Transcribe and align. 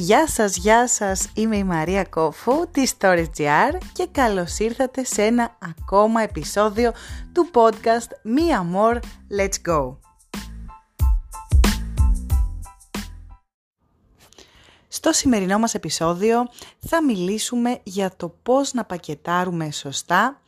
Γεια 0.00 0.28
σας, 0.28 0.56
γεια 0.56 0.88
σας, 0.88 1.28
είμαι 1.34 1.56
η 1.56 1.64
Μαρία 1.64 2.04
Κόφου 2.04 2.70
της 2.70 2.94
Stories.gr 2.98 3.78
και 3.92 4.06
καλώς 4.12 4.58
ήρθατε 4.58 5.04
σε 5.04 5.22
ένα 5.22 5.56
ακόμα 5.58 6.22
επεισόδιο 6.22 6.92
του 7.32 7.50
podcast 7.52 8.36
Me 8.36 8.74
More, 8.74 8.98
Let's 9.38 9.70
Go. 9.70 9.96
Στο 14.88 15.12
σημερινό 15.12 15.58
μας 15.58 15.74
επεισόδιο 15.74 16.48
θα 16.78 17.04
μιλήσουμε 17.04 17.80
για 17.82 18.16
το 18.16 18.28
πώς 18.42 18.72
να 18.72 18.84
πακετάρουμε 18.84 19.70
σωστά, 19.70 20.40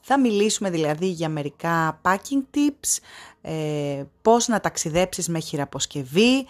θα 0.00 0.20
μιλήσουμε 0.20 0.70
δηλαδή 0.70 1.06
για 1.06 1.28
μερικά 1.28 2.00
packing 2.04 2.56
tips, 2.56 2.98
ε, 3.40 4.04
πώς 4.22 4.48
να 4.48 4.60
ταξιδέψεις 4.60 5.28
με 5.28 5.38
χειραποσκευή 5.38 6.46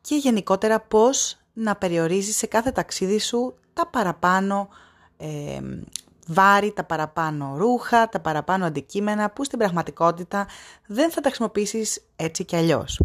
και 0.00 0.14
γενικότερα 0.14 0.80
πώς 0.80 1.38
να 1.58 1.76
περιορίζεις 1.76 2.36
σε 2.36 2.46
κάθε 2.46 2.70
ταξίδι 2.70 3.18
σου 3.18 3.54
τα 3.72 3.86
παραπάνω 3.86 4.68
ε, 5.16 5.60
βάρη, 6.26 6.72
τα 6.72 6.84
παραπάνω 6.84 7.54
ρούχα, 7.56 8.08
τα 8.08 8.20
παραπάνω 8.20 8.64
αντικείμενα 8.64 9.30
που 9.30 9.44
στην 9.44 9.58
πραγματικότητα 9.58 10.46
δεν 10.86 11.10
θα 11.10 11.20
τα 11.20 11.28
χρησιμοποιήσεις 11.28 12.02
έτσι 12.16 12.44
κι 12.44 12.56
αλλιώς. 12.56 13.02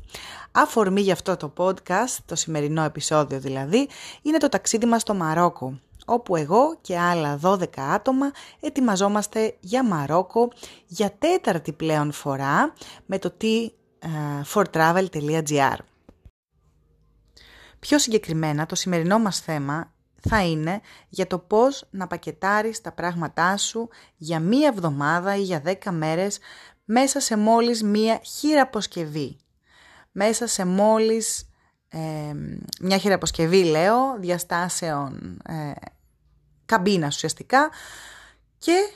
Αφορμή 0.51 1.01
για 1.01 1.13
αυτό 1.13 1.37
το 1.37 1.53
podcast, 1.57 2.17
το 2.25 2.35
σημερινό 2.35 2.83
επεισόδιο 2.83 3.39
δηλαδή, 3.39 3.89
είναι 4.21 4.37
το 4.37 4.49
ταξίδι 4.49 4.85
μας 4.85 5.01
στο 5.01 5.13
Μαρόκο, 5.13 5.79
όπου 6.05 6.35
εγώ 6.35 6.77
και 6.81 6.99
άλλα 6.99 7.39
12 7.43 7.65
άτομα 7.75 8.31
ετοιμαζόμαστε 8.59 9.55
για 9.59 9.83
Μαρόκο 9.83 10.51
για 10.87 11.13
τέταρτη 11.19 11.71
πλέον 11.71 12.11
φορά 12.11 12.73
με 13.05 13.19
το 13.19 13.33
t4travel.gr. 13.41 15.77
Πιο 17.83 17.99
συγκεκριμένα, 17.99 18.65
το 18.65 18.75
σημερινό 18.75 19.19
μας 19.19 19.39
θέμα 19.39 19.93
θα 20.21 20.43
είναι 20.43 20.81
για 21.09 21.27
το 21.27 21.39
πώς 21.39 21.87
να 21.89 22.07
πακετάρεις 22.07 22.81
τα 22.81 22.91
πράγματά 22.91 23.57
σου 23.57 23.89
για 24.17 24.39
μία 24.39 24.67
εβδομάδα 24.67 25.35
ή 25.35 25.41
για 25.41 25.59
δέκα 25.59 25.91
μέρες 25.91 26.39
μέσα 26.85 27.19
σε 27.19 27.37
μόλις 27.37 27.83
μία 27.83 28.19
χειραποσκευή. 28.23 29.37
Μέσα 30.11 30.47
σε 30.47 30.65
μόλις 30.65 31.49
ε, 31.89 31.99
μια 32.81 32.97
χειραποσκευή, 32.97 33.63
λέω, 33.63 34.19
διαστάσεων 34.19 35.41
ε, 35.47 35.71
καμπίνας 36.65 37.15
ουσιαστικά 37.15 37.69
και 38.57 38.89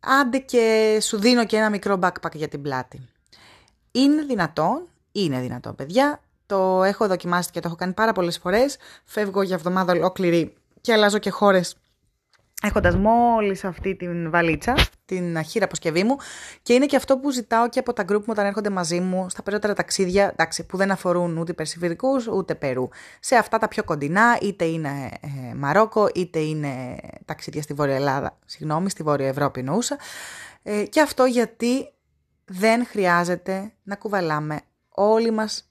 άντε 0.00 0.38
και 0.38 0.98
σου 1.02 1.18
δίνω 1.18 1.46
και 1.46 1.56
ένα 1.56 1.70
μικρό 1.70 1.98
backpack 2.02 2.34
για 2.34 2.48
την 2.48 2.62
πλάτη. 2.62 3.08
Είναι 3.92 4.22
δυνατόν, 4.22 4.88
είναι 5.12 5.40
δυνατόν 5.40 5.74
παιδιά, 5.74 6.20
το 6.50 6.82
έχω 6.82 7.06
δοκιμάσει 7.06 7.50
και 7.50 7.60
το 7.60 7.66
έχω 7.68 7.76
κάνει 7.76 7.92
πάρα 7.92 8.12
πολλές 8.12 8.38
φορές. 8.38 8.76
Φεύγω 9.04 9.42
για 9.42 9.54
εβδομάδα 9.54 9.92
ολόκληρη 9.92 10.54
και 10.80 10.92
αλλάζω 10.92 11.18
και 11.18 11.30
χώρες 11.30 11.76
έχοντας 12.62 12.96
μόλις 12.96 13.64
αυτή 13.64 13.94
την 13.96 14.30
βαλίτσα, 14.30 14.74
την 15.04 15.42
χείρα 15.42 15.64
αποσκευή 15.64 16.04
μου 16.04 16.16
και 16.62 16.72
είναι 16.72 16.86
και 16.86 16.96
αυτό 16.96 17.18
που 17.18 17.30
ζητάω 17.30 17.68
και 17.68 17.78
από 17.78 17.92
τα 17.92 18.02
γκρουπ 18.02 18.20
μου 18.20 18.28
όταν 18.30 18.46
έρχονται 18.46 18.70
μαζί 18.70 19.00
μου 19.00 19.26
στα 19.28 19.42
περισσότερα 19.42 19.74
ταξίδια 19.74 20.30
εντάξει, 20.32 20.66
που 20.66 20.76
δεν 20.76 20.90
αφορούν 20.90 21.36
ούτε 21.36 21.52
Περσιφυρικούς 21.52 22.26
ούτε 22.26 22.54
Περού. 22.54 22.88
Σε 23.20 23.36
αυτά 23.36 23.58
τα 23.58 23.68
πιο 23.68 23.84
κοντινά 23.84 24.38
είτε 24.40 24.64
είναι 24.64 25.10
ε, 25.20 25.54
Μαρόκο 25.54 26.08
είτε 26.14 26.38
είναι 26.38 26.96
ταξίδια 27.24 27.62
στη 27.62 27.74
Βόρεια 27.74 27.94
Ελλάδα, 27.94 28.38
συγγνώμη, 28.44 28.90
στη 28.90 29.02
Βόρεια 29.02 29.28
Ευρώπη 29.28 29.60
εννοούσα 29.60 29.98
ε, 30.62 30.82
και 30.82 31.00
αυτό 31.00 31.24
γιατί 31.24 31.92
δεν 32.44 32.86
χρειάζεται 32.86 33.72
να 33.82 33.96
κουβαλάμε 33.96 34.60
όλοι 34.88 35.30
μας 35.30 35.69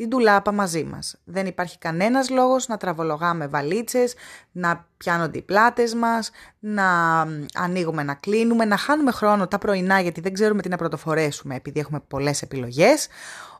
την 0.00 0.10
τουλάπα 0.10 0.52
μαζί 0.52 0.84
μας. 0.84 1.16
Δεν 1.24 1.46
υπάρχει 1.46 1.78
κανένας 1.78 2.30
λόγος 2.30 2.68
να 2.68 2.76
τραβολογάμε 2.76 3.46
βαλίτσες, 3.46 4.14
να 4.52 4.86
πιάνονται 4.96 5.38
οι 5.38 5.42
πλάτες 5.42 5.94
μας, 5.94 6.30
να 6.58 7.20
ανοίγουμε, 7.54 8.02
να 8.02 8.14
κλείνουμε, 8.14 8.64
να 8.64 8.76
χάνουμε 8.76 9.10
χρόνο 9.10 9.48
τα 9.48 9.58
πρωινά 9.58 10.00
γιατί 10.00 10.20
δεν 10.20 10.32
ξέρουμε 10.32 10.62
τι 10.62 10.68
να 10.68 10.76
πρωτοφορέσουμε 10.76 11.54
επειδή 11.54 11.80
έχουμε 11.80 12.00
πολλές 12.08 12.42
επιλογές. 12.42 13.08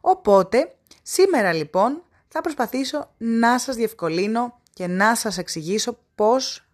Οπότε, 0.01 0.75
σήμερα 1.03 1.53
λοιπόν 1.53 2.03
θα 2.29 2.41
προσπαθήσω 2.41 3.11
να 3.17 3.59
σας 3.59 3.77
διευκολύνω 3.77 4.61
και 4.73 4.87
να 4.87 5.15
σας 5.15 5.39
εξηγήσω 5.39 5.99
πώς 6.15 6.67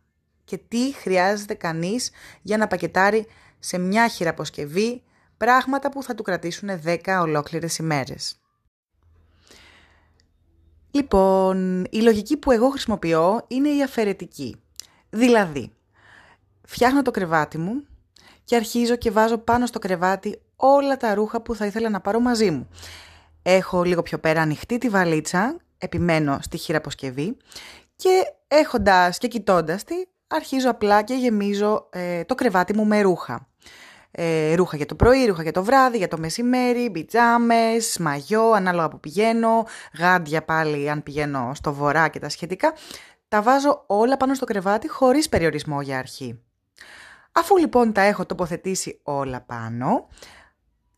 και 0.45 0.59
τι 0.69 0.93
χρειάζεται 0.93 1.55
κανείς 1.55 2.11
για 2.43 2.57
να 2.57 2.67
πακετάρει 2.67 3.27
σε 3.59 3.79
μια 3.79 4.09
χειραποσκευή 4.09 5.03
πράγματα 5.37 5.91
που 5.91 6.03
θα 6.03 6.15
του 6.15 6.23
κρατήσουν 6.23 6.69
10 6.85 6.99
ολόκληρες 7.23 7.79
ημέρες. 7.79 8.41
Λοιπόν, 10.97 11.87
η 11.91 12.01
λογική 12.01 12.37
που 12.37 12.51
εγώ 12.51 12.69
χρησιμοποιώ 12.69 13.45
είναι 13.49 13.69
η 13.69 13.83
αφαιρετική. 13.83 14.57
Δηλαδή, 15.11 15.73
φτιάχνω 16.63 17.03
το 17.03 17.11
κρεβάτι 17.11 17.59
μου 17.59 17.85
και 18.45 18.57
αρχίζω 18.57 18.97
και 18.97 19.11
βάζω 19.11 19.39
πάνω 19.39 19.67
στο 19.67 19.79
κρεβάτι 19.79 20.41
όλα 20.57 20.97
τα 20.97 21.15
ρούχα 21.15 21.43
που 21.43 21.55
θα 21.55 21.67
ήθελα 21.67 21.89
να 21.89 22.01
πάρω 22.01 22.21
μαζί 22.21 22.51
μου. 22.51 22.69
Έχω 23.43 23.83
λίγο 23.83 24.03
πιο 24.03 24.19
πέρα 24.19 24.41
ανοιχτή 24.41 24.79
τη 24.79 24.89
βαλίτσα, 24.89 25.57
επιμένω 25.79 26.39
στη 26.43 26.57
χειραποσκευή 26.57 27.37
και 27.97 28.23
έχοντας 28.49 29.19
και 29.19 29.29
κοιτώντας 29.29 29.85
τη, 29.85 29.95
αρχίζω 30.27 30.71
απλά 30.71 31.03
και 31.03 31.15
γεμίζω 31.15 31.89
ε, 31.91 32.25
το 32.25 32.35
κρεβάτι 32.35 32.75
μου 32.75 32.87
με 32.87 33.01
ρούχα 33.01 33.49
ε, 34.19 34.55
ρούχα 34.55 34.77
για 34.77 34.87
το 34.87 34.95
πρωί, 34.95 35.27
ρούχα 35.27 35.43
για 35.43 35.53
το 35.53 35.65
βράδυ, 35.65 35.97
για 35.99 36.09
το 36.09 36.19
μεσημέρι, 36.19 36.91
πιτζάμες, 36.91 37.99
μαγιό, 37.99 38.51
ανάλογα 38.51 38.89
που 38.89 39.01
πηγαίνω, 39.01 39.67
γάντια 39.99 40.45
πάλι 40.45 40.91
αν 40.91 41.03
πηγαίνω 41.03 41.53
στο 41.55 41.73
βορρά 41.73 42.09
και 42.09 42.19
τα 42.19 42.29
σχετικά. 42.29 42.73
Τα 43.29 43.43
βάζω 43.43 43.85
όλα 43.87 44.17
πάνω 44.17 44.35
στο 44.35 44.45
κρεβάτι 44.45 44.89
χωρίς 44.89 45.29
περιορισμό 45.29 45.81
για 45.81 45.99
αρχή. 45.99 46.41
Αφού 47.33 47.57
λοιπόν 47.57 47.93
τα 47.93 48.01
έχω 48.01 48.27
τοποθετήσει 48.27 49.01
όλα 49.03 49.41
πάνω, 49.41 50.09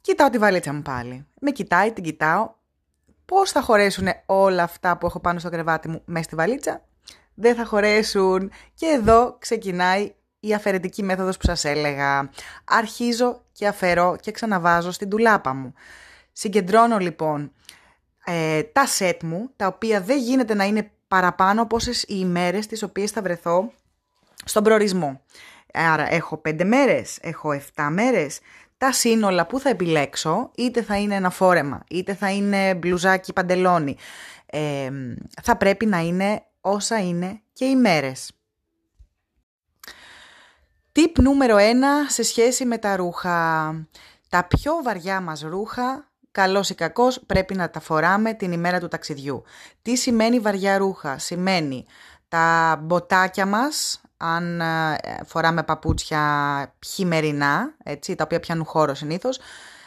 κοιτάω 0.00 0.30
τη 0.30 0.38
βαλίτσα 0.38 0.72
μου 0.72 0.82
πάλι. 0.82 1.26
Με 1.40 1.50
κοιτάει, 1.50 1.92
την 1.92 2.04
κοιτάω. 2.04 2.56
Πώς 3.24 3.50
θα 3.50 3.62
χωρέσουν 3.62 4.08
όλα 4.26 4.62
αυτά 4.62 4.98
που 4.98 5.06
έχω 5.06 5.20
πάνω 5.20 5.38
στο 5.38 5.50
κρεβάτι 5.50 5.88
μου 5.88 6.02
μέσα 6.04 6.24
στη 6.24 6.34
βαλίτσα; 6.34 6.84
Δεν 7.34 7.54
θα 7.54 7.64
χωρέσουν. 7.64 8.50
Και 8.74 8.86
εδώ 8.86 9.36
ξεκινάει 9.38 10.14
η 10.40 10.54
αφαιρετική 10.54 11.02
μέθοδος 11.02 11.36
που 11.36 11.46
σας 11.46 11.64
έλεγα. 11.64 12.30
Αρχίζω 12.64 13.42
και 13.52 13.66
αφαιρώ 13.66 14.16
και 14.20 14.30
ξαναβάζω 14.30 14.90
στην 14.90 15.08
τουλάπα 15.08 15.54
μου. 15.54 15.74
Συγκεντρώνω 16.32 16.98
λοιπόν 16.98 17.52
ε, 18.24 18.62
τα 18.62 18.86
σετ 18.86 19.22
μου, 19.22 19.50
τα 19.56 19.66
οποία 19.66 20.00
δεν 20.00 20.18
γίνεται 20.18 20.54
να 20.54 20.64
είναι 20.64 20.90
παραπάνω 21.08 21.62
από 21.62 21.76
όσες 21.76 22.02
οι 22.02 22.16
ημέρες 22.18 22.66
τις 22.66 22.82
οποίες 22.82 23.10
θα 23.10 23.22
βρεθώ 23.22 23.72
στον 24.44 24.62
προορισμό. 24.62 25.20
Άρα 25.72 26.12
έχω 26.12 26.36
πέντε 26.36 26.64
μέρες, 26.64 27.18
έχω 27.20 27.60
7 27.74 27.88
μέρες. 27.90 28.40
Τα 28.78 28.92
σύνολα 28.92 29.46
που 29.46 29.60
θα 29.60 29.68
επιλέξω, 29.68 30.50
είτε 30.56 30.82
θα 30.82 30.98
είναι 30.98 31.14
ένα 31.14 31.30
φόρεμα, 31.30 31.84
είτε 31.90 32.14
θα 32.14 32.30
είναι 32.30 32.74
μπλουζάκι 32.74 33.32
παντελόνι, 33.32 33.96
ε, 34.46 34.90
θα 35.42 35.56
πρέπει 35.56 35.86
να 35.86 35.98
είναι 35.98 36.42
όσα 36.60 36.98
είναι 37.00 37.40
και 37.52 37.64
οι 37.64 37.76
μέρες. 37.76 38.37
Τιπ 40.92 41.18
νούμερο 41.18 41.56
1 41.56 41.60
σε 42.08 42.22
σχέση 42.22 42.64
με 42.64 42.78
τα 42.78 42.96
ρούχα. 42.96 43.68
Τα 44.28 44.44
πιο 44.44 44.72
βαριά 44.84 45.20
μας 45.20 45.40
ρούχα, 45.40 46.08
καλός 46.30 46.70
ή 46.70 46.74
κακός, 46.74 47.20
πρέπει 47.26 47.54
να 47.54 47.70
τα 47.70 47.80
φοράμε 47.80 48.34
την 48.34 48.52
ημέρα 48.52 48.80
του 48.80 48.88
ταξιδιού. 48.88 49.42
Τι 49.82 49.96
σημαίνει 49.96 50.40
βαριά 50.40 50.78
ρούχα; 50.78 51.18
Σημαίνει 51.18 51.86
τα 52.28 52.78
μποτάκια 52.82 53.46
μας, 53.46 54.00
αν 54.16 54.60
ε, 54.60 54.96
φοράμε 55.26 55.62
παπούτσια 55.62 56.74
χειμερινά, 56.86 57.74
έτσι, 57.84 58.14
τα 58.14 58.24
οποία 58.24 58.40
πιάνουν 58.40 58.64
χώρο 58.64 58.94
συνήθως, 58.94 59.40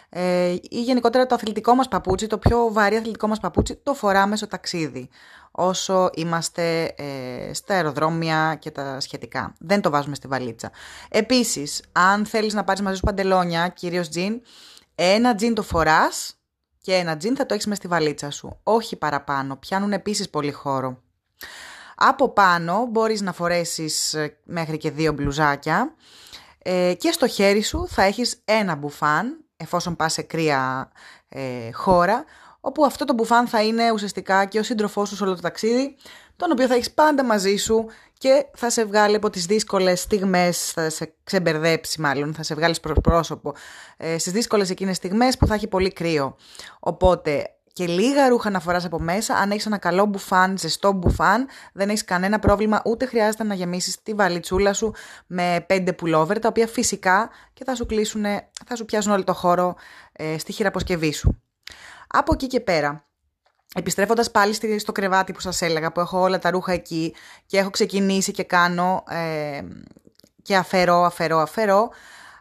ε, 0.10 0.50
ή 0.70 0.82
γενικότερα 0.82 1.26
το 1.26 1.36
αθλητικό 1.36 1.76
μας 1.76 1.88
παπούτσι, 1.88 2.28
το 2.28 2.38
πιο 2.38 2.70
βαρύ 2.72 2.96
αθλητικό 2.96 3.28
μας 3.28 3.40
παπούτσι, 3.40 3.76
το 3.76 3.94
φοράμε 3.94 4.36
στο 4.36 4.48
ταξίδι 4.48 5.10
όσο 5.52 6.10
είμαστε 6.14 6.84
ε, 6.84 7.54
στα 7.54 7.74
αεροδρόμια 7.74 8.56
και 8.60 8.72
τα 8.72 9.00
σχετικά. 9.00 9.54
Δεν 9.60 9.82
το 9.82 9.90
βάζουμε 9.90 10.16
στη 10.16 10.28
βαλίτσα. 10.28 10.72
Επίσης, 11.10 11.84
αν 11.92 12.26
θέλεις 12.26 12.54
να 12.54 12.64
πάρεις 12.64 12.82
μαζί 12.82 12.96
σου 12.96 13.06
παντελόνια, 13.06 13.68
κυρίως 13.68 14.10
τζιν, 14.10 14.42
ένα 14.96 15.36
τζιν 15.36 15.54
το 15.54 15.62
φοράς 15.62 16.36
και 16.82 16.94
ένα 16.94 17.18
τζιν 17.18 17.36
θα 17.36 17.46
το 17.46 17.54
έχεις 17.54 17.66
μέσα 17.66 17.80
στη 17.80 17.88
βαλίτσα 17.88 18.30
σου. 18.30 18.60
Όχι 18.64 18.96
παραπάνω, 18.96 19.56
πιάνουν 19.56 19.94
επίσης 19.94 20.30
πολύ 20.30 20.52
χώρο. 20.52 21.02
Από 21.96 22.30
πάνω 22.30 22.86
μπορείς 22.86 23.22
να 23.22 23.34
φορέσεις 23.34 24.14
ε, 24.14 24.38
μέχρι 24.44 24.78
και 24.78 24.92
δύο 24.92 25.14
μπλουζάκια 25.14 25.96
ε, 26.58 26.94
και 26.98 27.12
στο 27.12 27.28
χέρι 27.28 27.62
σου 27.62 27.88
θα 27.88 28.04
έχεις 28.04 28.42
ένα 28.46 28.76
μπουφάν, 28.76 29.46
εφόσον 29.58 29.96
πας 29.96 30.14
σε 30.14 30.22
κρύα 30.22 30.92
ε, 31.30 31.72
χώρα, 31.72 32.26
όπου 32.62 32.86
αυτό 32.86 33.06
το 33.06 33.14
μπουφάν 33.14 33.48
θα 33.48 33.64
είναι 33.64 33.92
ουσιαστικά 33.92 34.46
και 34.46 34.60
ο 34.60 34.64
σύντροφός 34.64 35.10
σου 35.10 35.16
σε 35.16 35.24
όλο 35.24 35.36
το 35.36 35.42
ταξίδι, 35.42 35.96
τον 36.36 36.52
οποίο 36.52 36.68
θα 36.68 36.74
έχεις 36.74 36.92
πάντα 36.92 37.24
μαζί 37.24 37.56
σου 37.56 37.86
και 38.18 38.46
θα 38.54 38.70
σε 38.70 38.86
βγάλει 38.86 39.16
από 39.16 39.30
τις 39.30 39.46
δύσκολες 39.46 40.00
στιγμές, 40.00 40.72
θα 40.72 40.90
σε 40.90 41.14
ξεμπερδέψει 41.24 42.02
μάλλον, 42.02 42.34
θα 42.34 42.44
σε 42.44 42.56
βγάλει 42.56 42.76
προς 42.82 42.98
πρόσωπο 43.02 43.54
ε, 43.98 44.18
στις 44.18 44.32
δύσκολες 44.32 44.70
εκείνες 44.70 44.96
στιγμές 44.96 45.38
που 45.38 45.48
θα 45.48 45.54
έχει 45.54 45.68
πολύ 45.68 45.94
κρύο. 45.94 46.36
Οπότε 46.80 47.56
και 47.74 47.88
λίγα 47.88 48.30
ρούχα 48.30 48.50
να 48.50 48.60
φοράς 48.60 48.86
από 48.86 49.00
μέσα, 49.00 49.36
αν 49.36 49.52
έχεις 49.52 49.66
ένα 49.66 49.78
καλό 49.78 50.06
μπουφάν, 50.06 50.58
ζεστό 50.58 50.92
μπουφάν, 50.92 51.48
δεν 51.74 51.90
έχεις 51.90 52.04
κανένα 52.04 52.40
πρόβλημα, 52.40 52.82
ούτε 52.86 53.06
χρειάζεται 53.06 53.44
να 53.44 53.54
γεμίσεις 53.54 54.02
τη 54.04 54.14
βαλιτσούλα 54.14 54.74
σου 54.74 54.94
με 55.28 55.64
πέντε 55.68 55.94
πουλόβερ, 55.94 56.40
τα 56.40 56.48
οποία 56.48 56.68
φυσικά 56.68 57.30
και 57.54 57.64
θα 57.64 57.76
σου 57.76 57.86
κλείσουν, 57.86 58.24
θα 58.66 58.76
σου 58.76 58.86
πιάσουν 58.86 59.12
όλο 59.12 59.24
το 59.24 59.34
χώρο 59.34 59.76
ε, 60.12 60.38
στη 60.38 60.52
χειραποσκευή 60.52 61.14
σου. 61.14 61.42
Από 62.12 62.34
εκεί 62.34 62.48
και 62.48 62.60
πέρα, 62.60 63.06
επιστρέφοντας 63.76 64.32
πάλι 64.32 64.80
στο 64.80 64.92
κρεβάτι 64.92 65.34
που 65.34 65.40
σας 65.40 65.62
έλεγα, 65.62 65.92
που 65.92 66.00
έχω 66.00 66.20
όλα 66.20 66.40
τα 66.40 66.50
ρούχα 66.50 66.72
εκεί 66.72 67.16
και 67.46 67.58
έχω 67.58 67.70
ξεκινήσει 67.70 68.32
και 68.32 68.44
κάνω 68.44 69.04
ε, 69.10 69.62
και 70.42 70.56
αφαιρώ, 70.56 71.04
αφαιρώ, 71.04 71.38
αφαιρώ, 71.38 71.90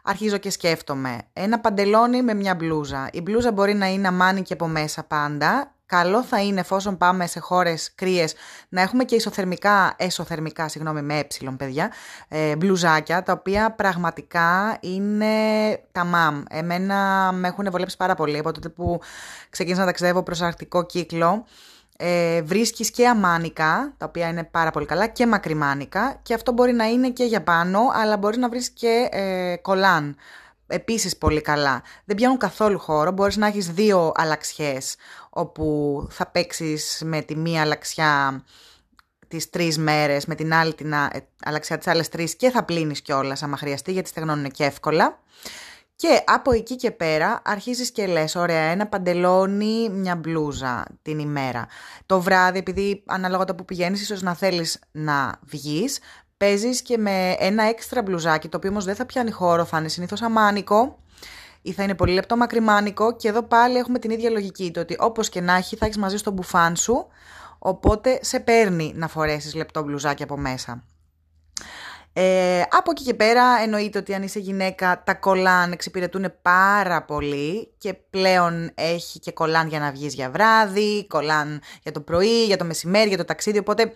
αρχίζω 0.03 0.37
και 0.37 0.49
σκέφτομαι. 0.49 1.17
Ένα 1.33 1.59
παντελόνι 1.59 2.21
με 2.21 2.33
μια 2.33 2.55
μπλούζα. 2.55 3.09
Η 3.13 3.21
μπλούζα 3.21 3.51
μπορεί 3.51 3.73
να 3.73 3.87
είναι 3.87 4.07
αμάνι 4.07 4.41
και 4.41 4.53
από 4.53 4.67
μέσα 4.67 5.03
πάντα. 5.03 5.75
Καλό 5.91 6.23
θα 6.23 6.41
είναι 6.41 6.59
εφόσον 6.59 6.97
πάμε 6.97 7.27
σε 7.27 7.39
χώρες 7.39 7.91
κρύες 7.95 8.33
να 8.69 8.81
έχουμε 8.81 9.03
και 9.03 9.15
ισοθερμικά, 9.15 9.93
εσωθερμικά, 9.97 10.67
συγγνώμη 10.67 11.01
με 11.01 11.19
ε 11.19 11.55
παιδιά, 11.57 11.91
ε, 12.27 12.55
μπλουζάκια 12.55 13.23
τα 13.23 13.33
οποία 13.33 13.71
πραγματικά 13.71 14.77
είναι 14.79 15.35
τα 15.91 16.03
μαμ. 16.03 16.43
Εμένα 16.49 17.31
με 17.33 17.47
έχουν 17.47 17.67
βολέψει 17.71 17.97
πάρα 17.97 18.15
πολύ 18.15 18.37
από 18.37 18.51
τότε 18.51 18.69
που 18.69 18.99
ξεκίνησα 19.49 19.81
να 19.81 19.85
ταξιδεύω 19.87 20.23
προς 20.23 20.41
αρκτικό 20.41 20.85
κύκλο 20.85 21.45
ε, 21.97 22.41
βρίσκεις 22.41 22.91
και 22.91 23.07
αμάνικα, 23.07 23.93
τα 23.97 24.05
οποία 24.05 24.27
είναι 24.27 24.43
πάρα 24.43 24.71
πολύ 24.71 24.85
καλά, 24.85 25.07
και 25.07 25.27
μακριμάνικα 25.27 26.19
και 26.21 26.33
αυτό 26.33 26.51
μπορεί 26.51 26.71
να 26.71 26.85
είναι 26.85 27.09
και 27.09 27.23
για 27.23 27.43
πάνω, 27.43 27.79
αλλά 27.93 28.17
μπορείς 28.17 28.37
να 28.37 28.49
βρεις 28.49 28.69
και 28.69 29.07
ε, 29.11 29.55
κολάν. 29.61 30.15
Επίσης 30.71 31.17
πολύ 31.17 31.41
καλά. 31.41 31.81
Δεν 32.05 32.15
πιάνουν 32.15 32.37
καθόλου 32.37 32.79
χώρο, 32.79 33.11
μπορείς 33.11 33.37
να 33.37 33.47
έχεις 33.47 33.71
δύο 33.71 34.11
αλλαξιές, 34.15 34.95
όπου 35.29 36.07
θα 36.09 36.25
παίξεις 36.25 37.01
με 37.05 37.21
τη 37.21 37.35
μία 37.35 37.61
αλλαξιά 37.61 38.43
τις 39.27 39.49
τρεις 39.49 39.77
μέρες, 39.77 40.25
με 40.25 40.35
την 40.35 40.53
άλλη 40.53 40.73
την 40.73 40.93
αλλαξιά 41.43 41.77
τις 41.77 41.87
άλλες 41.87 42.09
τρεις 42.09 42.35
και 42.35 42.49
θα 42.49 42.63
πλύνεις 42.63 43.01
κιόλας 43.01 43.43
άμα 43.43 43.57
χρειαστεί, 43.57 43.91
γιατί 43.91 44.09
στεγνώνουν 44.09 44.51
και 44.51 44.63
εύκολα. 44.63 45.19
Και 45.95 46.23
από 46.25 46.51
εκεί 46.51 46.75
και 46.75 46.91
πέρα 46.91 47.41
αρχίζεις 47.43 47.91
και 47.91 48.07
λες, 48.07 48.35
ωραία, 48.35 48.61
ένα 48.61 48.87
παντελόνι, 48.87 49.89
μια 49.89 50.15
μπλούζα 50.15 50.85
την 51.01 51.19
ημέρα. 51.19 51.67
Το 52.05 52.21
βράδυ, 52.21 52.57
επειδή 52.57 53.03
ανάλογα 53.05 53.45
το 53.45 53.55
που 53.55 53.65
πηγαίνεις, 53.65 54.01
ίσως 54.01 54.21
να 54.21 54.35
θέλεις 54.35 54.79
να 54.91 55.39
βγεις, 55.41 55.99
παίζεις 56.41 56.81
και 56.81 56.97
με 56.97 57.35
ένα 57.39 57.63
έξτρα 57.63 58.01
μπλουζάκι, 58.01 58.47
το 58.47 58.57
οποίο 58.57 58.69
όμως 58.69 58.85
δεν 58.85 58.95
θα 58.95 59.05
πιάνει 59.05 59.31
χώρο, 59.31 59.65
θα 59.65 59.77
είναι 59.77 59.87
συνήθως 59.87 60.21
αμάνικο, 60.21 60.99
ή 61.61 61.71
θα 61.71 61.83
είναι 61.83 61.95
πολύ 61.95 62.13
λεπτό 62.13 62.37
μακριμάνικο 62.37 63.15
και 63.15 63.27
εδώ 63.27 63.43
πάλι 63.43 63.77
έχουμε 63.77 63.99
την 63.99 64.11
ίδια 64.11 64.29
λογική, 64.29 64.71
το 64.71 64.79
ότι 64.79 64.95
όπως 64.99 65.29
και 65.29 65.41
να 65.41 65.55
έχει 65.55 65.75
θα 65.75 65.85
έχεις 65.85 65.97
μαζί 65.97 66.17
στο 66.17 66.31
μπουφάν 66.31 66.75
σου, 66.75 67.07
οπότε 67.59 68.19
σε 68.21 68.39
παίρνει 68.39 68.93
να 68.95 69.07
φορέσεις 69.07 69.55
λεπτό 69.55 69.83
μπλουζάκι 69.83 70.23
από 70.23 70.37
μέσα. 70.37 70.83
Ε, 72.13 72.61
από 72.61 72.91
εκεί 72.91 73.03
και 73.03 73.13
πέρα 73.13 73.43
εννοείται 73.63 73.97
ότι 73.97 74.13
αν 74.13 74.23
είσαι 74.23 74.39
γυναίκα 74.39 75.03
τα 75.05 75.13
κολάν 75.13 75.71
εξυπηρετούν 75.71 76.33
πάρα 76.41 77.03
πολύ 77.03 77.73
και 77.77 77.93
πλέον 77.93 78.71
έχει 78.75 79.19
και 79.19 79.31
κολάν 79.31 79.67
για 79.67 79.79
να 79.79 79.91
βγεις 79.91 80.13
για 80.13 80.29
βράδυ, 80.29 81.07
κολάν 81.07 81.61
για 81.83 81.91
το 81.91 82.01
πρωί, 82.01 82.45
για 82.45 82.57
το 82.57 82.65
μεσημέρι, 82.65 83.07
για 83.07 83.17
το 83.17 83.25
ταξίδι, 83.25 83.57
οπότε 83.57 83.93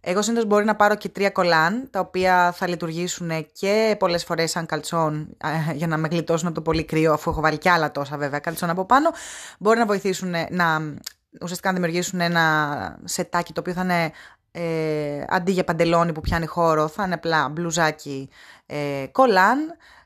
εγώ 0.00 0.22
συνήθως 0.22 0.46
μπορεί 0.46 0.64
να 0.64 0.76
πάρω 0.76 0.94
και 0.94 1.08
τρία 1.08 1.30
κολάν, 1.30 1.88
τα 1.90 2.00
οποία 2.00 2.52
θα 2.52 2.68
λειτουργήσουν 2.68 3.46
και 3.52 3.96
πολλές 3.98 4.24
φορές 4.24 4.50
σαν 4.50 4.66
καλτσόν 4.66 5.36
για 5.74 5.86
να 5.86 5.96
με 5.96 6.08
γλιτώσουν 6.10 6.46
από 6.46 6.54
το 6.56 6.62
πολύ 6.62 6.84
κρύο, 6.84 7.12
αφού 7.12 7.30
έχω 7.30 7.40
βάλει 7.40 7.58
κι 7.58 7.68
άλλα 7.68 7.90
τόσα 7.90 8.16
βέβαια 8.16 8.38
καλτσόν 8.38 8.70
από 8.70 8.84
πάνω. 8.84 9.10
Μπορεί 9.58 9.78
να 9.78 9.86
βοηθήσουν 9.86 10.34
να 10.50 10.94
ουσιαστικά 11.42 11.68
να 11.68 11.74
δημιουργήσουν 11.74 12.20
ένα 12.20 12.98
σετάκι 13.04 13.52
το 13.52 13.60
οποίο 13.60 13.72
θα 13.72 13.82
είναι 13.82 14.12
ε, 14.52 15.24
αντί 15.28 15.52
για 15.52 15.64
παντελόνι 15.64 16.12
που 16.12 16.20
πιάνει 16.20 16.46
χώρο 16.46 16.88
θα 16.88 17.04
είναι 17.04 17.14
απλά 17.14 17.48
μπλουζάκι 17.48 18.28
ε, 18.66 19.06
κολάν 19.12 19.58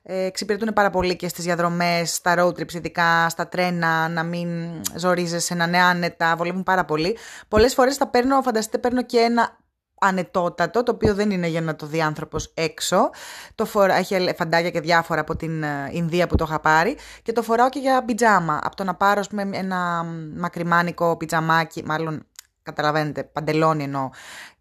ε, 0.06 0.24
εξυπηρετούν 0.24 0.72
πάρα 0.72 0.90
πολύ 0.90 1.16
και 1.16 1.28
στις 1.28 1.44
διαδρομές, 1.44 2.14
στα 2.14 2.34
road 2.38 2.48
trips 2.48 2.74
ειδικά, 2.74 3.28
στα 3.28 3.48
τρένα, 3.48 4.08
να 4.08 4.22
μην 4.22 4.48
ζορίζεσαι, 4.96 5.54
να 5.54 5.64
είναι 5.64 5.78
άνετα, 5.78 6.36
βολεύουν 6.36 6.62
πάρα 6.62 6.84
πολύ. 6.84 7.16
Πολλές 7.48 7.74
φορές 7.74 7.96
θα 7.96 8.06
παίρνω, 8.06 8.42
φανταστείτε, 8.42 8.78
παίρνω 8.78 9.02
και 9.02 9.18
ένα 9.18 9.58
ανετότατο, 10.04 10.82
το 10.82 10.92
οποίο 10.92 11.14
δεν 11.14 11.30
είναι 11.30 11.46
για 11.46 11.60
να 11.60 11.76
το 11.76 11.86
δει 11.86 12.02
άνθρωπος 12.02 12.52
έξω. 12.54 13.10
Το 13.54 13.64
φορά, 13.64 13.94
έχει 13.94 14.14
ελεφαντάκια 14.14 14.70
και 14.70 14.80
διάφορα 14.80 15.20
από 15.20 15.36
την 15.36 15.62
ε, 15.62 15.88
Ινδία 15.92 16.26
που 16.26 16.36
το 16.36 16.44
είχα 16.48 16.60
πάρει 16.60 16.96
και 17.22 17.32
το 17.32 17.42
φοράω 17.42 17.68
και 17.68 17.78
για 17.78 18.04
πιτζάμα. 18.04 18.60
Από 18.62 18.76
το 18.76 18.84
να 18.84 18.94
πάρω 18.94 19.20
πούμε, 19.30 19.48
ένα 19.52 20.04
μακριμάνικο 20.36 21.16
πιτζαμάκι, 21.16 21.84
μάλλον 21.84 22.26
καταλαβαίνετε, 22.62 23.24
παντελόνι 23.24 23.82
εννοώ, 23.82 24.10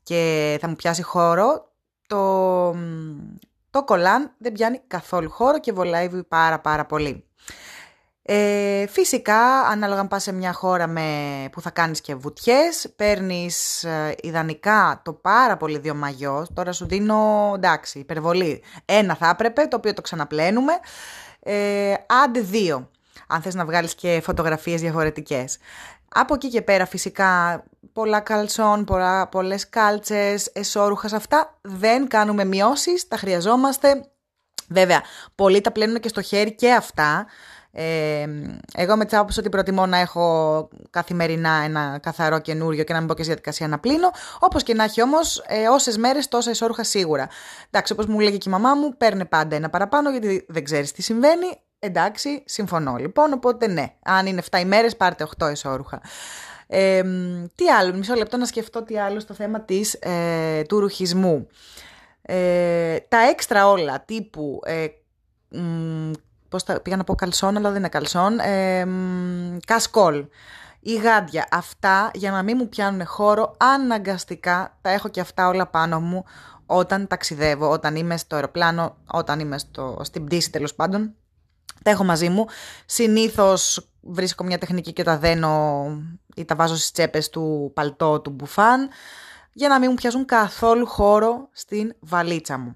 και 0.04 0.58
θα 0.62 0.68
μου 0.68 0.76
πιάσει 0.76 1.02
χώρο, 1.02 1.72
το, 2.08 2.72
το 3.70 3.84
κολάν 3.86 4.34
δεν 4.38 4.52
πιάνει 4.52 4.82
καθόλου 4.88 5.30
χώρο 5.30 5.60
και 5.60 5.72
βολεύει 5.72 6.24
πάρα 6.24 6.60
πάρα 6.60 6.86
πολύ. 6.86 7.28
Ε, 8.26 8.88
φυσικά, 8.88 9.62
ανάλογα 9.62 10.00
αν 10.00 10.08
πας 10.08 10.24
σε 10.24 10.32
μια 10.32 10.54
χώρα 10.54 10.88
με, 10.88 11.02
που 11.52 11.62
θα 11.62 11.70
κάνεις 11.70 12.02
και 12.02 12.16
βουτιές, 12.16 12.94
παίρνεις 12.96 13.84
ε, 13.84 14.16
ιδανικά 14.22 15.02
το 15.04 15.14
πάρα 15.14 15.58
πολύ 15.58 15.78
δύο 15.78 15.96
μαγιός. 15.96 16.48
Τώρα 16.54 16.72
σου 16.72 16.86
δίνω, 16.86 17.52
εντάξει, 17.56 18.00
υπερβολή. 18.00 18.64
Ένα 18.86 19.16
θα 19.16 19.30
έπρεπε, 19.30 19.68
το 19.68 19.78
οποίο 19.78 19.94
το 19.94 20.02
ξαναπλένουμε. 20.02 20.74
Ε, 21.40 21.94
άντε 22.24 22.40
δύο, 22.40 22.90
αν 23.28 23.42
θες 23.42 23.56
να 23.56 23.66
βγάλεις 23.66 23.96
και 23.96 24.22
φωτογραφίες 24.24 24.82
διαφορετικές. 24.82 25.58
Από 26.16 26.34
εκεί 26.34 26.50
και 26.50 26.62
πέρα 26.62 26.86
φυσικά 26.86 27.64
πολλά 27.94 28.20
καλσόν, 28.20 28.84
πολλά, 28.84 29.28
πολλές 29.28 29.70
κάλτσες, 29.70 30.50
εσώρουχα 30.54 31.08
σε 31.08 31.16
αυτά 31.16 31.58
δεν 31.62 32.08
κάνουμε 32.08 32.46
μειώσεις, 32.46 33.08
τα 33.08 33.18
χρειαζόμαστε. 33.18 34.08
Βέβαια, 34.68 35.02
πολλοί 35.36 35.62
τα 35.62 35.72
πλένουν 35.72 36.00
και 36.00 36.08
στο 36.08 36.22
χέρι 36.22 36.56
και 36.56 36.74
αυτά. 36.74 37.26
Ε, 37.76 38.26
εγώ 38.74 38.96
με 38.98 39.06
τσάπωσα 39.06 39.40
ότι 39.40 39.50
προτιμώ 39.50 39.86
να 39.86 39.98
έχω 39.98 40.70
καθημερινά 40.90 41.50
ένα 41.50 42.00
καθαρό 42.02 42.40
καινούριο 42.40 42.84
και 42.84 42.94
να 42.94 43.00
μην 43.00 43.08
πω 43.08 43.14
και 43.14 43.22
στη 43.22 43.32
διαδικασία 43.32 43.68
να 43.68 43.80
πλύνω. 43.80 44.12
Όπως 44.40 44.64
και 44.64 44.74
να 44.74 44.84
έχει 44.84 45.02
όμως, 45.02 45.44
ε, 45.48 45.68
όσες 45.68 45.98
μέρες 45.98 46.28
τόσα 46.28 46.52
ισόρουχα 46.52 46.84
σίγουρα. 46.84 47.28
Εντάξει, 47.70 47.94
όπως 47.94 48.06
μου 48.06 48.20
λέγει 48.20 48.38
και 48.38 48.50
η 48.50 48.52
μαμά 48.52 48.74
μου, 48.74 48.98
παίρνει 48.98 49.26
πάντα 49.26 49.56
ένα 49.56 49.70
παραπάνω 49.70 50.10
γιατί 50.10 50.46
δεν 50.50 50.64
ξέρεις 50.64 50.92
τι 50.92 51.02
συμβαίνει. 51.02 51.62
Εντάξει, 51.80 52.44
συμφωνώ 52.46 52.96
λοιπόν. 52.96 53.34
Οπότε 53.34 53.68
ναι, 53.68 53.94
αν 54.04 54.26
είναι 54.26 54.42
7 54.52 54.60
ημέρε, 54.60 54.90
πάρτε 54.90 55.28
8 55.40 55.52
ισόρουχα. 55.52 56.02
Ε, 56.68 57.04
τι 57.56 57.68
άλλο, 57.70 57.94
μισό 57.94 58.14
λεπτό 58.14 58.38
να 58.38 58.46
σκεφτώ 58.46 58.84
τι 58.84 59.00
άλλο 59.00 59.20
στο 59.20 59.34
θέμα 59.34 59.62
της, 59.62 59.94
ε, 59.94 60.62
του 60.68 60.80
ρουχισμού. 60.80 61.48
Ε, 62.22 62.98
τα 63.08 63.18
έξτρα 63.30 63.70
όλα, 63.70 64.04
τύπου, 64.06 64.60
ε, 64.66 64.86
πώς 66.54 66.64
τα, 66.64 66.80
πήγα 66.80 66.96
να 66.96 67.04
πω 67.04 67.16
καλσόν, 67.16 67.58
αλλά 67.58 67.70
δεν 67.70 67.78
είναι 67.78 67.90
καλσόν, 67.90 68.40
ε, 68.40 68.88
κασκόλ 69.66 70.26
ή 70.80 70.96
γάντια. 70.96 71.48
Αυτά, 71.52 72.12
για 72.14 72.32
να 72.32 72.44
μην 72.44 72.56
μου 72.60 72.70
πιάνουν 72.70 73.06
χώρο, 73.06 73.56
αναγκαστικά 73.58 74.78
τα 74.82 74.90
έχω 74.90 75.10
και 75.10 75.20
αυτά 75.20 75.48
όλα 75.48 75.68
πάνω 75.68 76.00
μου 76.00 76.24
όταν 76.66 77.08
ταξιδεύω, 77.08 77.70
όταν 77.70 77.96
είμαι 77.96 78.18
στο 78.18 78.36
αεροπλάνο, 78.36 78.98
όταν 79.06 79.40
είμαι 79.40 79.58
στο, 79.58 79.98
στην 80.02 80.26
πτήση 80.26 80.52
τέλος 80.52 80.76
πάντων. 80.76 81.16
Τα 81.84 81.92
έχω 81.92 82.04
μαζί 82.04 82.30
μου. 82.30 82.46
Συνήθως 82.86 83.90
βρίσκω 84.02 84.44
μια 84.44 84.58
τεχνική 84.58 84.94
και 84.94 85.04
τα 85.04 85.18
δένω 85.18 85.86
ή 86.36 86.46
τα 86.46 86.56
βάζω 86.56 86.76
στις 86.76 86.92
τσέπες 86.92 87.30
του 87.30 87.72
παλτό 87.74 88.20
του 88.20 88.30
μπουφάν 88.30 88.90
για 89.54 89.68
να 89.68 89.80
μην 89.80 89.90
μου 89.90 89.96
πιάσουν 89.96 90.26
καθόλου 90.26 90.86
χώρο 90.86 91.50
στην 91.52 91.96
βαλίτσα 92.00 92.58
μου. 92.58 92.76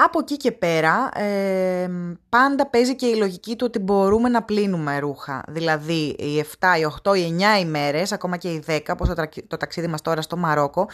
Από 0.00 0.18
εκεί 0.18 0.36
και 0.36 0.52
πέρα, 0.52 1.08
ε, 1.14 1.90
πάντα 2.28 2.66
παίζει 2.66 2.96
και 2.96 3.06
η 3.06 3.14
λογική 3.14 3.56
του 3.56 3.64
ότι 3.68 3.78
μπορούμε 3.78 4.28
να 4.28 4.42
πλύνουμε 4.42 4.98
ρούχα. 4.98 5.44
Δηλαδή, 5.48 6.16
οι 6.18 6.38
7, 6.38 6.78
οι 6.78 6.84
8, 6.84 7.14
οι 7.14 7.24
9 7.24 7.60
ημέρες, 7.60 8.12
ακόμα 8.12 8.36
και 8.36 8.48
οι 8.48 8.62
10, 8.66 8.92
όπως 8.92 9.08
το 9.46 9.56
ταξίδι 9.56 9.86
μας 9.86 10.02
τώρα 10.02 10.22
στο 10.22 10.36
Μαρόκο, 10.36 10.88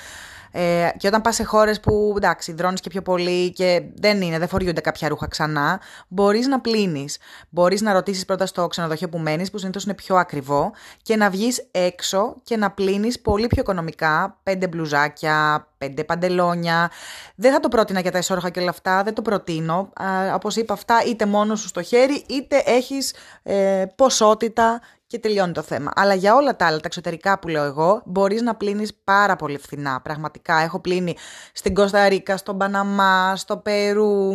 ε, 0.50 0.88
και 0.96 1.06
όταν 1.06 1.20
πας 1.20 1.34
σε 1.34 1.44
χώρες 1.44 1.80
που 1.80 2.14
εντάξει, 2.16 2.52
δρώνεις 2.52 2.80
και 2.80 2.88
πιο 2.88 3.02
πολύ 3.02 3.52
και 3.52 3.82
δεν 3.94 4.22
είναι, 4.22 4.38
δεν 4.38 4.48
φοριούνται 4.48 4.80
κάποια 4.80 5.08
ρούχα 5.08 5.28
ξανά, 5.28 5.80
μπορείς 6.08 6.46
να 6.46 6.60
πλύνεις. 6.60 7.18
Μπορείς 7.48 7.80
να 7.80 7.92
ρωτήσεις 7.92 8.24
πρώτα 8.24 8.46
στο 8.46 8.66
ξενοδοχείο 8.66 9.08
που 9.08 9.18
μένεις, 9.18 9.50
που 9.50 9.58
συνήθως 9.58 9.84
είναι 9.84 9.94
πιο 9.94 10.16
ακριβό, 10.16 10.72
και 11.02 11.16
να 11.16 11.30
βγεις 11.30 11.68
έξω 11.70 12.36
και 12.42 12.56
να 12.56 12.70
πλύνεις 12.70 13.20
πολύ 13.20 13.46
πιο 13.46 13.62
οικονομικά, 13.62 14.38
πέντε 14.42 14.66
μπλουζάκια, 14.66 15.68
πέντε 15.78 16.04
παντελόνια. 16.04 16.90
Δεν 17.34 17.52
θα 17.52 17.60
το 17.60 17.68
πρότεινα 17.68 18.00
για 18.00 18.10
τα 18.10 18.18
ισόρροχα 18.18 18.50
και 18.50 18.60
όλα 18.60 18.70
αυτά, 18.70 19.02
δεν 19.02 19.14
το 19.14 19.22
προτείνω. 19.22 19.92
Όπως 20.34 20.56
είπα 20.56 20.72
αυτά, 20.72 21.02
είτε 21.06 21.26
μόνος 21.26 21.60
σου 21.60 21.68
στο 21.68 21.82
χέρι, 21.82 22.24
είτε 22.28 22.62
έχεις 22.66 23.14
ε, 23.42 23.84
ποσότητα 23.96 24.80
και 25.06 25.18
τελειώνει 25.18 25.52
το 25.52 25.62
θέμα. 25.62 25.90
Αλλά 25.94 26.14
για 26.14 26.34
όλα 26.34 26.56
τα 26.56 26.66
άλλα, 26.66 26.76
τα 26.76 26.82
εξωτερικά 26.86 27.38
που 27.38 27.48
λέω 27.48 27.64
εγώ, 27.64 28.02
μπορείς 28.04 28.42
να 28.42 28.54
πλύνεις 28.54 28.94
πάρα 29.04 29.36
πολύ 29.36 29.58
φθηνά. 29.58 30.00
Πραγματικά. 30.00 30.56
Έχω 30.60 30.80
πλύνει 30.80 31.16
στην 31.52 31.74
Κωνσταντίνα, 31.74 32.36
στον 32.36 32.58
Παναμά, 32.58 33.36
στο 33.36 33.56
Περού. 33.56 34.32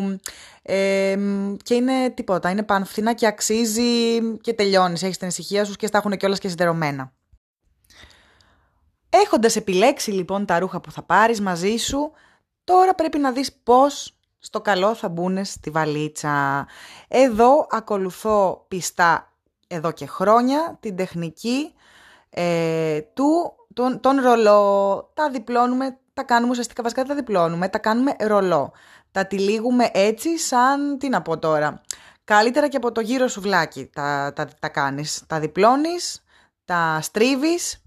Ε, 0.62 1.17
και 1.63 1.74
είναι 1.74 2.10
τίποτα. 2.13 2.50
Είναι 2.50 2.63
πανφθηνά 2.63 3.13
και 3.13 3.27
αξίζει 3.27 4.22
και 4.41 4.53
τελειώνεις. 4.53 5.03
Έχεις 5.03 5.17
την 5.17 5.27
ησυχία 5.27 5.65
σου 5.65 5.74
και 5.74 5.88
στα 5.88 5.98
έχουν 5.98 6.17
κιόλας 6.17 6.39
και 6.39 6.50
συντερωμένα. 6.50 7.12
Έχοντας 9.10 9.56
επιλέξει 9.56 10.12
λοιπόν 10.12 10.46
τα 10.46 10.60
ρούχα 10.60 10.82
που 10.82 10.92
θα 10.92 11.01
πάρεις 11.04 11.42
μαζί 11.42 11.78
σου, 11.78 12.12
τώρα 12.63 12.96
πρέπει 12.96 13.18
να 13.18 13.32
δεις 13.32 13.54
πώς 13.63 14.13
στο 14.39 14.62
καλό 14.62 14.96
θα 14.96 15.10
μπουν 15.10 15.46
στη 15.46 15.70
βαλίτσα. 15.70 16.68
Εδώ 17.08 17.68
ακολουθώ 17.70 18.66
πιστά 18.68 19.34
εδώ 19.68 19.92
και 19.92 20.06
χρόνια 20.06 20.78
την 20.80 20.96
τεχνική 20.96 21.74
ε, 22.30 23.01
του, 23.01 23.54
τον, 23.74 24.00
τον 24.00 24.22
ρολό. 24.22 25.12
Τα 25.13 25.30
διπλώνουμε, 25.30 25.98
τα 26.13 26.24
κάνουμε 26.24 26.51
ουσιαστικά 26.51 26.84
βασικά 26.84 27.04
τα 27.04 27.16
διπλώνουμε, 27.16 27.70
τα 27.70 27.78
κάνουμε 27.78 28.16
ρολό. 28.20 28.72
Τα 29.12 29.25
τυλίγουμε 29.25 29.89
έτσι 29.94 30.38
σαν, 30.38 30.98
τι 30.98 31.10
να 31.10 31.22
πω 31.22 31.38
τώρα, 31.38 31.82
καλύτερα 32.24 32.68
και 32.68 32.78
από 32.78 32.92
το 32.92 33.01
γύρο 33.01 33.28
σουβλάκι 33.28 33.89
τα, 33.94 34.34
τα, 34.36 34.48
τα 34.60 34.70
κάνεις. 34.70 35.24
Τα 35.28 35.39
διπλώνεις, 35.39 36.24
τα 36.66 37.00
στρίβεις 37.01 37.82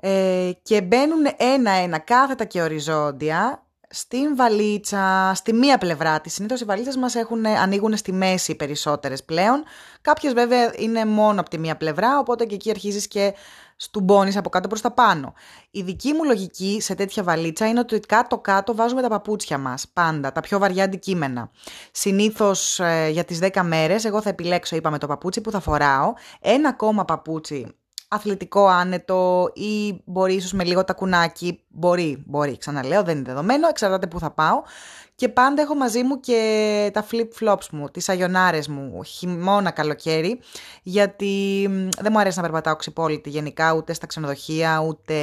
ε, 0.00 0.50
και 0.62 0.82
μπαίνουν 0.82 1.26
ένα-ένα 1.36 1.98
κάθετα 1.98 2.44
και 2.44 2.62
οριζόντια 2.62 3.62
στην 3.90 4.36
βαλίτσα, 4.36 5.32
στη 5.34 5.52
μία 5.52 5.78
πλευρά 5.78 6.20
της. 6.20 6.34
Συνήθως 6.34 6.60
οι 6.60 6.64
βαλίτσες 6.64 6.96
μας 6.96 7.14
έχουν, 7.14 7.46
ανοίγουν 7.46 7.96
στη 7.96 8.12
μέση 8.12 8.54
περισσότερες 8.54 9.24
πλέον. 9.24 9.64
Κάποιες 10.00 10.32
βέβαια 10.32 10.72
είναι 10.76 11.04
μόνο 11.04 11.40
από 11.40 11.50
τη 11.50 11.58
μία 11.58 11.76
πλευρά, 11.76 12.18
οπότε 12.18 12.44
και 12.44 12.54
εκεί 12.54 12.70
αρχίζεις 12.70 13.08
και 13.08 13.34
στουμπώνεις 13.76 14.36
από 14.36 14.48
κάτω 14.48 14.68
προς 14.68 14.80
τα 14.80 14.90
πάνω. 14.90 15.34
Η 15.70 15.82
δική 15.82 16.12
μου 16.12 16.24
λογική 16.24 16.78
σε 16.80 16.94
τέτοια 16.94 17.22
βαλίτσα 17.22 17.68
είναι 17.68 17.78
ότι 17.78 18.00
κάτω-κάτω 18.00 18.74
βάζουμε 18.74 19.02
τα 19.02 19.08
παπούτσια 19.08 19.58
μας, 19.58 19.88
πάντα, 19.92 20.32
τα 20.32 20.40
πιο 20.40 20.58
βαριά 20.58 20.84
αντικείμενα. 20.84 21.50
Συνήθως 21.90 22.80
ε, 22.80 23.08
για 23.08 23.24
τις 23.24 23.38
10 23.42 23.62
μέρες 23.64 24.04
εγώ 24.04 24.22
θα 24.22 24.28
επιλέξω, 24.28 24.76
είπαμε, 24.76 24.98
το 24.98 25.06
παπούτσι 25.06 25.40
που 25.40 25.50
θα 25.50 25.60
φοράω, 25.60 26.12
ένα 26.40 26.68
ακόμα 26.68 27.04
παπούτσι 27.04 27.76
αθλητικό 28.08 28.66
άνετο 28.66 29.50
ή 29.54 30.02
μπορεί 30.04 30.34
ίσως 30.34 30.52
με 30.52 30.64
λίγο 30.64 30.84
τακουνάκι, 30.84 31.60
μπορεί, 31.68 32.22
μπορεί, 32.26 32.58
ξαναλέω, 32.58 33.02
δεν 33.02 33.16
είναι 33.16 33.26
δεδομένο, 33.26 33.68
εξαρτάται 33.68 34.06
που 34.06 34.18
θα 34.18 34.30
πάω. 34.30 34.62
Και 35.14 35.28
πάντα 35.28 35.62
έχω 35.62 35.74
μαζί 35.74 36.02
μου 36.02 36.20
και 36.20 36.90
τα 36.92 37.06
flip-flops 37.10 37.68
μου, 37.70 37.88
τις 37.90 38.08
αγιονάρες 38.08 38.68
μου, 38.68 39.02
χειμώνα, 39.02 39.70
καλοκαίρι, 39.70 40.40
γιατί 40.82 41.66
δεν 42.00 42.12
μου 42.12 42.18
αρέσει 42.18 42.36
να 42.36 42.42
περπατάω 42.42 42.76
ξυπόλυτη 42.76 43.30
γενικά, 43.30 43.72
ούτε 43.72 43.92
στα 43.92 44.06
ξενοδοχεία, 44.06 44.84
ούτε 44.86 45.14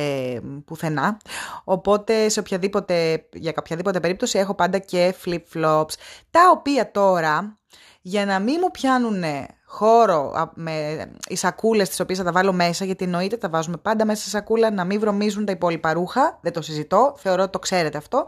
πουθενά. 0.66 1.18
Οπότε 1.64 2.30
σε 2.30 2.40
οποιαδήποτε, 2.40 3.26
για 3.34 3.54
οποιαδήποτε 3.60 4.00
περίπτωση 4.00 4.40
έχω 4.40 4.56
πάντα 4.56 4.78
και 4.78 5.16
flip-flops, 5.26 5.94
τα 6.30 6.42
οποία 6.52 6.92
τώρα, 6.92 7.58
για 8.08 8.26
να 8.26 8.40
μην 8.40 8.56
μου 8.62 8.72
πιάνουν 8.72 9.24
χώρο 9.66 10.52
με 10.54 11.06
οι 11.28 11.36
σακούλες 11.36 11.90
τις 11.90 12.00
οποίες 12.00 12.18
θα 12.18 12.24
τα 12.24 12.32
βάλω 12.32 12.54
μέσα, 12.54 12.86
γιατί 12.86 13.04
εννοείται 13.04 13.38
τα 13.38 13.50
βάζουμε 13.50 13.78
πάντα 13.78 14.06
μέσα 14.06 14.24
σε 14.24 14.30
σακούλα 14.30 14.72
να 14.72 14.84
μην 14.84 15.00
βρωμίζουν 15.00 15.46
τα 15.46 15.52
υπόλοιπα 15.52 15.94
ρούχα, 15.94 16.40
δεν 16.42 16.54
το 16.54 16.62
συζητώ, 16.62 17.16
θεωρώ 17.18 17.42
ότι 17.42 17.52
το 17.52 17.60
ξέρετε 17.60 17.98
αυτό. 17.98 18.26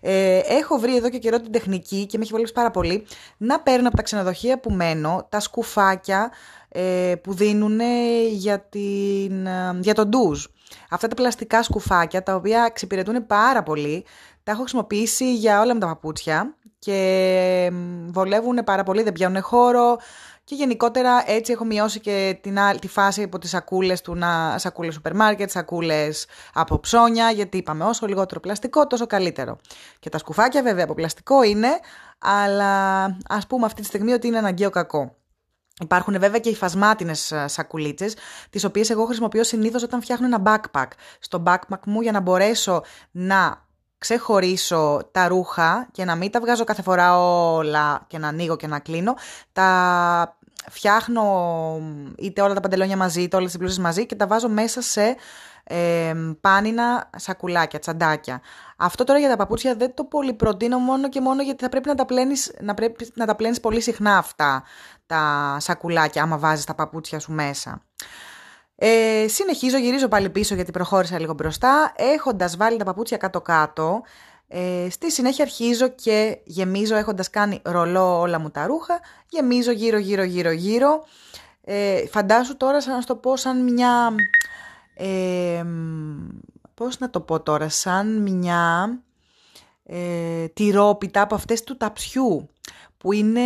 Ε, 0.00 0.38
έχω 0.38 0.78
βρει 0.78 0.96
εδώ 0.96 1.08
και 1.08 1.18
καιρό 1.18 1.40
την 1.40 1.52
τεχνική 1.52 2.06
και 2.06 2.16
με 2.16 2.22
έχει 2.22 2.32
βολέψει 2.32 2.52
πάρα 2.52 2.70
πολύ 2.70 3.06
να 3.36 3.60
παίρνω 3.60 3.86
από 3.88 3.96
τα 3.96 4.02
ξενοδοχεία 4.02 4.60
που 4.60 4.70
μένω 4.70 5.26
τα 5.28 5.40
σκουφάκια 5.40 6.32
ε, 6.68 7.14
που 7.22 7.34
δίνουν 7.34 7.80
για, 8.32 8.60
την, 8.60 9.46
ε, 9.46 9.78
για 9.80 9.94
τον 9.94 10.08
ντουζ. 10.08 10.44
Αυτά 10.90 11.08
τα 11.08 11.14
πλαστικά 11.14 11.62
σκουφάκια 11.62 12.22
τα 12.22 12.34
οποία 12.34 12.64
εξυπηρετούν 12.68 13.26
πάρα 13.26 13.62
πολύ, 13.62 14.04
τα 14.42 14.52
έχω 14.52 14.60
χρησιμοποιήσει 14.60 15.34
για 15.34 15.60
όλα 15.60 15.74
μου 15.74 15.80
τα 15.80 15.86
παπούτσια 15.86 16.56
και 16.86 17.70
βολεύουν 18.06 18.64
πάρα 18.64 18.82
πολύ, 18.82 19.02
δεν 19.02 19.12
πιάνουν 19.12 19.42
χώρο, 19.42 19.96
και 20.44 20.54
γενικότερα 20.54 21.22
έτσι 21.26 21.52
έχω 21.52 21.64
μειώσει 21.64 22.00
και 22.00 22.38
την, 22.42 22.58
τη 22.80 22.88
φάση 22.88 23.22
από 23.22 23.38
τις 23.38 23.50
σακούλες 23.50 24.00
του 24.00 24.14
να 24.14 24.58
σακούλες 24.58 24.94
σούπερ 24.94 25.14
μάρκετ, 25.14 25.50
σακούλες 25.50 26.26
από 26.52 26.80
ψώνια, 26.80 27.30
γιατί 27.30 27.56
είπαμε 27.56 27.84
όσο 27.84 28.06
λιγότερο 28.06 28.40
πλαστικό 28.40 28.86
τόσο 28.86 29.06
καλύτερο. 29.06 29.58
Και 29.98 30.08
τα 30.08 30.18
σκουφάκια 30.18 30.62
βέβαια 30.62 30.84
από 30.84 30.94
πλαστικό 30.94 31.42
είναι, 31.42 31.68
αλλά 32.18 33.02
ας 33.28 33.46
πούμε 33.46 33.66
αυτή 33.66 33.80
τη 33.80 33.86
στιγμή 33.86 34.12
ότι 34.12 34.26
είναι 34.26 34.38
αναγκαίο 34.38 34.70
κακό. 34.70 35.16
Υπάρχουν 35.80 36.18
βέβαια 36.18 36.38
και 36.38 36.48
οι 36.48 36.54
φασμάτινες 36.54 37.32
ε, 37.32 37.48
σακουλίτσες, 37.48 38.16
τις 38.50 38.64
οποίες 38.64 38.90
εγώ 38.90 39.04
χρησιμοποιώ 39.04 39.44
συνήθως 39.44 39.82
όταν 39.82 40.00
φτιάχνω 40.02 40.26
ένα 40.26 40.42
backpack. 40.44 40.88
Στο 41.18 41.42
backpack 41.46 41.80
μου 41.86 42.00
για 42.00 42.12
να 42.12 42.20
μπορέσω 42.20 42.82
να 43.10 43.65
ξεχωρίσω 44.06 45.08
τα 45.12 45.28
ρούχα 45.28 45.88
και 45.92 46.04
να 46.04 46.14
μην 46.14 46.30
τα 46.30 46.40
βγάζω 46.40 46.64
κάθε 46.64 46.82
φορά 46.82 47.18
όλα 47.52 48.04
και 48.06 48.18
να 48.18 48.28
ανοίγω 48.28 48.56
και 48.56 48.66
να 48.66 48.78
κλείνω, 48.78 49.14
τα 49.52 50.38
φτιάχνω 50.70 51.24
είτε 52.18 52.40
όλα 52.40 52.54
τα 52.54 52.60
παντελόνια 52.60 52.96
μαζί 52.96 53.22
είτε 53.22 53.36
όλες 53.36 53.48
τις 53.48 53.58
μπλούζες 53.58 53.78
μαζί 53.78 54.06
και 54.06 54.14
τα 54.14 54.26
βάζω 54.26 54.48
μέσα 54.48 54.82
σε 54.82 55.16
ε, 55.64 56.12
πάνινα 56.40 57.10
σακουλάκια, 57.16 57.78
τσαντάκια. 57.78 58.40
Αυτό 58.76 59.04
τώρα 59.04 59.18
για 59.18 59.28
τα 59.28 59.36
παπούτσια 59.36 59.74
δεν 59.74 59.94
το 59.94 60.04
πολύ 60.04 60.32
προτείνω 60.32 60.78
μόνο 60.78 61.08
και 61.08 61.20
μόνο 61.20 61.42
γιατί 61.42 61.62
θα 61.62 61.68
πρέπει 61.68 61.88
να 61.88 61.94
τα 61.94 62.04
πλένεις, 62.04 62.54
να 62.60 62.74
πρέπει 62.74 63.10
να 63.14 63.26
τα 63.26 63.34
πλένεις 63.34 63.60
πολύ 63.60 63.80
συχνά 63.80 64.16
αυτά 64.16 64.62
τα 65.06 65.56
σακουλάκια 65.60 66.22
άμα 66.22 66.38
βάζεις 66.38 66.64
τα 66.64 66.74
παπούτσια 66.74 67.18
σου 67.18 67.32
μέσα. 67.32 67.82
Ε, 68.78 69.28
συνεχίζω, 69.28 69.78
γυρίζω 69.78 70.08
πάλι 70.08 70.30
πίσω 70.30 70.54
γιατί 70.54 70.70
προχώρησα 70.70 71.20
λίγο 71.20 71.34
μπροστά, 71.34 71.92
έχοντας 71.96 72.56
βάλει 72.56 72.76
τα 72.76 72.84
παπούτσια 72.84 73.16
κάτω-κάτω. 73.16 74.02
Ε, 74.48 74.86
στη 74.90 75.12
συνέχεια 75.12 75.44
αρχίζω 75.44 75.88
και 75.88 76.38
γεμίζω 76.44 76.96
έχοντας 76.96 77.30
κάνει 77.30 77.60
ρολό 77.64 78.20
όλα 78.20 78.38
μου 78.38 78.50
τα 78.50 78.66
ρούχα, 78.66 79.00
γεμίζω 79.28 79.70
γύρω 79.70 79.98
γύρω 79.98 80.22
γύρω 80.22 80.50
γύρω. 80.50 81.04
Ε, 81.64 82.06
φαντάσου 82.06 82.56
τώρα 82.56 82.80
σαν 82.80 82.94
να 82.94 83.04
το 83.04 83.16
πω 83.16 83.36
σαν 83.36 83.62
μια... 83.62 84.14
Ε, 84.94 85.64
πώς 86.74 86.98
να 86.98 87.10
το 87.10 87.20
πω 87.20 87.40
τώρα, 87.40 87.68
σαν 87.68 88.22
μια 88.22 88.98
ε, 89.84 90.48
τυρόπιτα 90.48 91.20
από 91.20 91.34
αυτές 91.34 91.62
του 91.62 91.76
ταψιού 91.76 92.48
που 92.98 93.12
είναι 93.12 93.40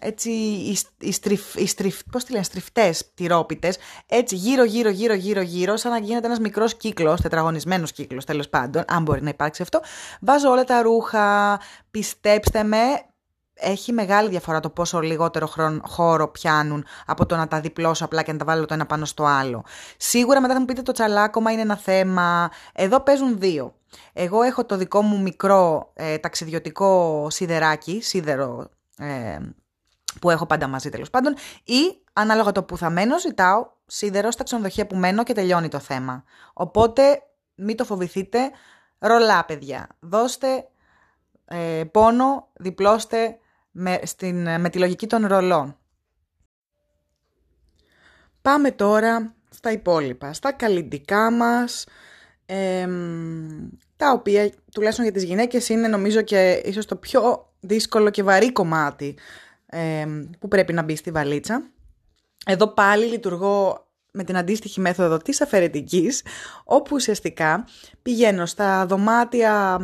έτσι 0.00 0.30
οι, 0.30 0.78
οι, 0.98 1.12
στριφ, 1.12 1.54
οι 1.54 1.66
στριφ, 1.66 2.00
πώς 2.10 2.24
τη 2.24 2.32
λένε, 2.32 2.44
στριφτές 2.44 3.14
τυρόπιτες, 3.14 3.76
έτσι 4.06 4.34
γύρω 4.34 4.64
γύρω 4.64 4.90
γύρω 4.90 5.14
γύρω 5.14 5.40
γύρω, 5.40 5.76
σαν 5.76 5.90
να 5.90 5.98
γίνεται 5.98 6.26
ένας 6.26 6.38
μικρός 6.38 6.76
κύκλος, 6.76 7.20
τετραγωνισμένος 7.20 7.92
κύκλος 7.92 8.24
τέλος 8.24 8.48
πάντων, 8.48 8.84
αν 8.86 9.02
μπορεί 9.02 9.22
να 9.22 9.28
υπάρξει 9.28 9.62
αυτό. 9.62 9.80
Βάζω 10.20 10.50
όλα 10.50 10.64
τα 10.64 10.82
ρούχα, 10.82 11.60
πιστέψτε 11.90 12.62
με, 12.62 12.76
έχει 13.58 13.92
μεγάλη 13.92 14.28
διαφορά 14.28 14.60
το 14.60 14.70
πόσο 14.70 15.00
λιγότερο 15.00 15.46
χρόνο, 15.46 15.80
χώρο 15.84 16.28
πιάνουν 16.28 16.86
από 17.06 17.26
το 17.26 17.36
να 17.36 17.48
τα 17.48 17.60
διπλώσω 17.60 18.04
απλά 18.04 18.22
και 18.22 18.32
να 18.32 18.38
τα 18.38 18.44
βάλω 18.44 18.66
το 18.66 18.74
ένα 18.74 18.86
πάνω 18.86 19.04
στο 19.04 19.24
άλλο. 19.24 19.64
Σίγουρα 19.96 20.40
μετά 20.40 20.52
θα 20.52 20.60
μου 20.60 20.66
πείτε 20.66 20.82
το 20.82 20.92
τσαλάκωμα 20.92 21.52
είναι 21.52 21.60
ένα 21.60 21.76
θέμα. 21.76 22.50
Εδώ 22.72 23.00
παίζουν 23.00 23.38
δύο. 23.38 23.74
Εγώ 24.12 24.42
έχω 24.42 24.64
το 24.64 24.76
δικό 24.76 25.02
μου 25.02 25.22
μικρό 25.22 25.90
ε, 25.94 26.18
ταξιδιωτικό 26.18 27.26
σιδεράκι, 27.30 28.00
σίδερο 28.02 28.68
ε, 28.98 29.38
που 30.20 30.30
έχω 30.30 30.46
πάντα 30.46 30.66
μαζί 30.66 30.88
τέλος 30.88 31.10
πάντων 31.10 31.34
ή 31.64 32.02
ανάλογα 32.12 32.52
το 32.52 32.62
που 32.62 32.76
θα 32.76 32.90
μένω 32.90 33.18
ζητάω 33.18 33.66
σίδερο 33.86 34.30
στα 34.30 34.44
ξενοδοχεία 34.44 34.86
που 34.86 34.96
μένω 34.96 35.22
και 35.22 35.32
τελειώνει 35.32 35.68
το 35.68 35.78
θέμα. 35.78 36.24
Οπότε 36.52 37.22
μην 37.54 37.76
το 37.76 37.84
φοβηθείτε, 37.84 38.50
ρολά 38.98 39.44
παιδιά. 39.44 39.88
Δώστε 40.00 40.68
ε, 41.44 41.84
πόνο, 41.90 42.48
διπλώστε 42.52 43.38
με, 43.78 44.00
στην, 44.02 44.60
με 44.60 44.70
τη 44.70 44.78
λογική 44.78 45.06
των 45.06 45.26
ρολών. 45.26 45.76
Πάμε 48.42 48.70
τώρα 48.70 49.34
στα 49.50 49.72
υπόλοιπα, 49.72 50.32
στα 50.32 50.52
καλλιντικά 50.52 51.30
μας, 51.30 51.86
τα 53.96 54.12
οποία 54.12 54.52
τουλάχιστον 54.72 55.04
για 55.04 55.14
τις 55.14 55.24
γυναίκες 55.24 55.68
είναι 55.68 55.88
νομίζω 55.88 56.22
και 56.22 56.62
ίσως 56.64 56.86
το 56.86 56.96
πιο 56.96 57.52
δύσκολο 57.60 58.10
και 58.10 58.22
βαρύ 58.22 58.52
κομμάτι 58.52 59.18
που 60.38 60.48
πρέπει 60.48 60.72
να 60.72 60.82
μπει 60.82 60.96
στη 60.96 61.10
βαλίτσα. 61.10 61.70
Εδώ 62.46 62.68
πάλι 62.68 63.04
λειτουργώ 63.04 63.86
με 64.12 64.24
την 64.24 64.36
αντίστοιχη 64.36 64.80
μέθοδο 64.80 65.16
της 65.16 65.40
αφαιρετικής, 65.40 66.24
όπου 66.64 66.90
ουσιαστικά 66.94 67.64
πηγαίνω 68.02 68.46
στα 68.46 68.86
δωμάτια 68.86 69.78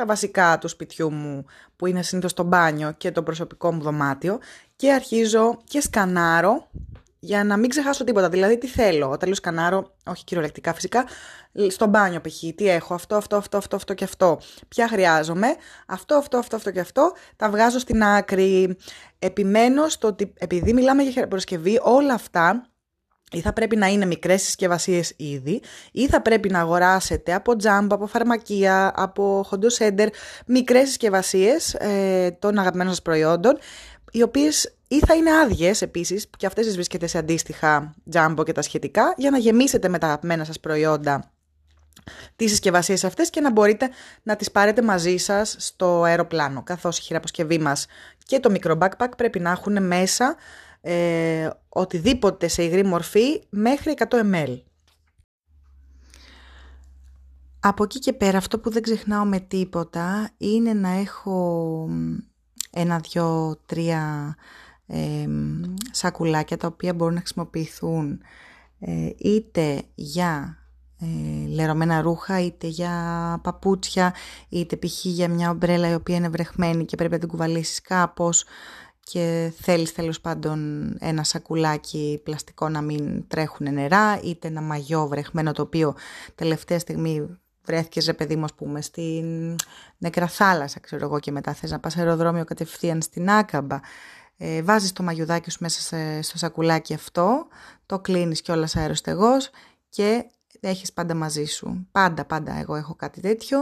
τα 0.00 0.06
βασικά 0.06 0.58
του 0.58 0.68
σπιτιού 0.68 1.12
μου 1.12 1.44
που 1.76 1.86
είναι 1.86 2.02
συνήθως 2.02 2.32
το 2.32 2.42
μπάνιο 2.42 2.92
και 2.96 3.10
το 3.10 3.22
προσωπικό 3.22 3.72
μου 3.72 3.80
δωμάτιο 3.80 4.38
και 4.76 4.92
αρχίζω 4.92 5.58
και 5.64 5.80
σκανάρω 5.80 6.70
για 7.18 7.44
να 7.44 7.56
μην 7.56 7.68
ξεχάσω 7.68 8.04
τίποτα. 8.04 8.28
Δηλαδή 8.28 8.58
τι 8.58 8.66
θέλω, 8.66 9.10
όταν 9.10 9.28
λέω 9.28 9.34
σκανάρω, 9.34 9.94
όχι 10.06 10.24
κυριολεκτικά 10.24 10.74
φυσικά, 10.74 11.04
στο 11.68 11.86
μπάνιο 11.86 12.20
π.χ. 12.20 12.54
τι 12.54 12.68
έχω, 12.68 12.94
αυτό, 12.94 13.16
αυτό, 13.16 13.36
αυτό, 13.36 13.56
αυτό, 13.56 13.76
αυτό 13.76 13.94
και 13.94 14.04
αυτό. 14.04 14.40
Ποια 14.68 14.88
χρειάζομαι, 14.88 15.46
αυτό, 15.86 16.14
αυτό, 16.14 16.38
αυτό, 16.38 16.56
αυτό 16.56 16.70
και 16.70 16.80
αυτό, 16.80 17.12
τα 17.36 17.50
βγάζω 17.50 17.78
στην 17.78 18.02
άκρη. 18.02 18.76
Επιμένω 19.18 19.88
στο 19.88 20.08
ότι 20.08 20.32
επειδή 20.38 20.72
μιλάμε 20.72 21.02
για 21.02 21.28
προσκευή, 21.28 21.80
όλα 21.82 22.14
αυτά 22.14 22.69
ή 23.32 23.40
θα 23.40 23.52
πρέπει 23.52 23.76
να 23.76 23.86
είναι 23.86 24.06
μικρές 24.06 24.42
συσκευασίες 24.42 25.12
ήδη, 25.16 25.60
ή 25.92 26.08
θα 26.08 26.22
πρέπει 26.22 26.48
να 26.48 26.60
αγοράσετε 26.60 27.34
από 27.34 27.56
τζάμπα, 27.56 27.94
από 27.94 28.06
φαρμακεία, 28.06 28.92
από 28.96 29.42
χοντοσέντερ, 29.46 30.08
μικρές 30.46 30.88
συσκευασίες 30.88 31.74
ε, 31.74 32.36
των 32.38 32.58
αγαπημένων 32.58 32.92
σας 32.92 33.02
προϊόντων, 33.02 33.58
οι 34.10 34.22
οποίες 34.22 34.74
ή 34.88 34.98
θα 34.98 35.14
είναι 35.14 35.30
άδειες 35.30 35.82
επίσης, 35.82 36.26
και 36.36 36.46
αυτές 36.46 36.64
τις 36.64 36.74
βρίσκεται 36.74 37.06
σε 37.06 37.18
αντίστοιχα 37.18 37.94
τζάμπο 38.10 38.42
και 38.42 38.52
τα 38.52 38.62
σχετικά, 38.62 39.14
για 39.16 39.30
να 39.30 39.38
γεμίσετε 39.38 39.88
με 39.88 39.98
τα 39.98 40.06
αγαπημένα 40.06 40.44
σας 40.44 40.60
προϊόντα 40.60 41.30
τις 42.36 42.50
συσκευασίες 42.50 43.04
αυτές 43.04 43.30
και 43.30 43.40
να 43.40 43.50
μπορείτε 43.50 43.90
να 44.22 44.36
τις 44.36 44.50
πάρετε 44.50 44.82
μαζί 44.82 45.16
σας 45.16 45.54
στο 45.58 46.02
αεροπλάνο, 46.02 46.62
καθώς 46.62 46.98
η 46.98 47.02
χειραποσκευή 47.02 47.58
μας 47.58 47.86
και 48.24 48.40
το 48.40 48.50
μικρό 48.50 48.78
backpack 48.80 49.08
πρέπει 49.16 49.40
να 49.40 49.50
έχουν 49.50 49.86
μέσα 49.86 50.36
ε, 50.80 51.50
οτιδήποτε 51.68 52.48
σε 52.48 52.62
υγρή 52.62 52.84
μορφή 52.84 53.42
μέχρι 53.50 53.94
100 54.08 54.34
ml. 54.34 54.60
Από 57.60 57.82
εκεί 57.82 57.98
και 57.98 58.12
πέρα 58.12 58.38
αυτό 58.38 58.58
που 58.58 58.70
δεν 58.70 58.82
ξεχνάω 58.82 59.24
με 59.24 59.40
τίποτα 59.40 60.30
είναι 60.36 60.72
να 60.72 60.88
έχω 60.88 61.88
ένα, 62.70 62.98
δυο, 62.98 63.60
τρία 63.66 64.36
ε, 64.86 65.26
σακουλάκια 65.90 66.56
τα 66.56 66.66
οποία 66.66 66.94
μπορούν 66.94 67.14
να 67.14 67.20
χρησιμοποιηθούν 67.20 68.20
ε, 68.78 69.10
είτε 69.18 69.82
για 69.94 70.58
ε, 71.00 71.48
λερωμένα 71.48 72.00
ρούχα, 72.00 72.40
είτε 72.40 72.66
για 72.66 72.94
παπούτσια, 73.42 74.14
είτε 74.48 74.76
π.χ. 74.76 75.04
για 75.04 75.28
μια 75.28 75.50
ομπρέλα 75.50 75.90
η 75.90 75.94
οποία 75.94 76.16
είναι 76.16 76.28
βρεχμένη 76.28 76.84
και 76.84 76.96
πρέπει 76.96 77.12
να 77.12 77.18
την 77.18 77.28
κουβαλήσεις 77.28 77.80
κάπως 77.80 78.44
και 79.12 79.52
θέλεις 79.60 79.92
τέλος 79.92 80.20
πάντων 80.20 80.88
ένα 81.00 81.24
σακουλάκι 81.24 82.20
πλαστικό 82.24 82.68
να 82.68 82.80
μην 82.80 83.24
τρέχουν 83.28 83.72
νερά, 83.72 84.20
είτε 84.22 84.48
ένα 84.48 84.60
μαγιό 84.60 85.06
βρεχμένο 85.08 85.52
το 85.52 85.62
οποίο 85.62 85.94
τελευταία 86.34 86.78
στιγμή 86.78 87.38
βρέθηκες 87.64 88.06
ρε 88.06 88.12
παιδί 88.12 88.36
μου 88.36 88.44
ας 88.44 88.54
πούμε 88.54 88.80
στην 88.80 89.56
νεκρά 89.98 90.26
θάλασσα 90.26 90.80
ξέρω 90.80 91.04
εγώ 91.04 91.18
και 91.18 91.30
μετά 91.30 91.54
θες 91.54 91.70
να 91.70 91.80
πας 91.80 91.96
αεροδρόμιο 91.96 92.44
κατευθείαν 92.44 93.02
στην 93.02 93.30
Άκαμπα. 93.30 93.80
Ε, 94.36 94.62
βάζεις 94.62 94.92
το 94.92 95.02
μαγιουδάκι 95.02 95.50
σου 95.50 95.58
μέσα 95.60 95.96
στο 96.22 96.38
σακουλάκι 96.38 96.94
αυτό, 96.94 97.46
το 97.86 97.98
κλείνεις 97.98 98.40
κιόλας 98.40 98.76
αεροστεγός 98.76 99.50
και 99.88 100.24
έχεις 100.60 100.92
πάντα 100.92 101.14
μαζί 101.14 101.44
σου. 101.44 101.88
Πάντα, 101.92 102.24
πάντα 102.24 102.54
εγώ 102.60 102.74
έχω 102.74 102.94
κάτι 102.94 103.20
τέτοιο. 103.20 103.58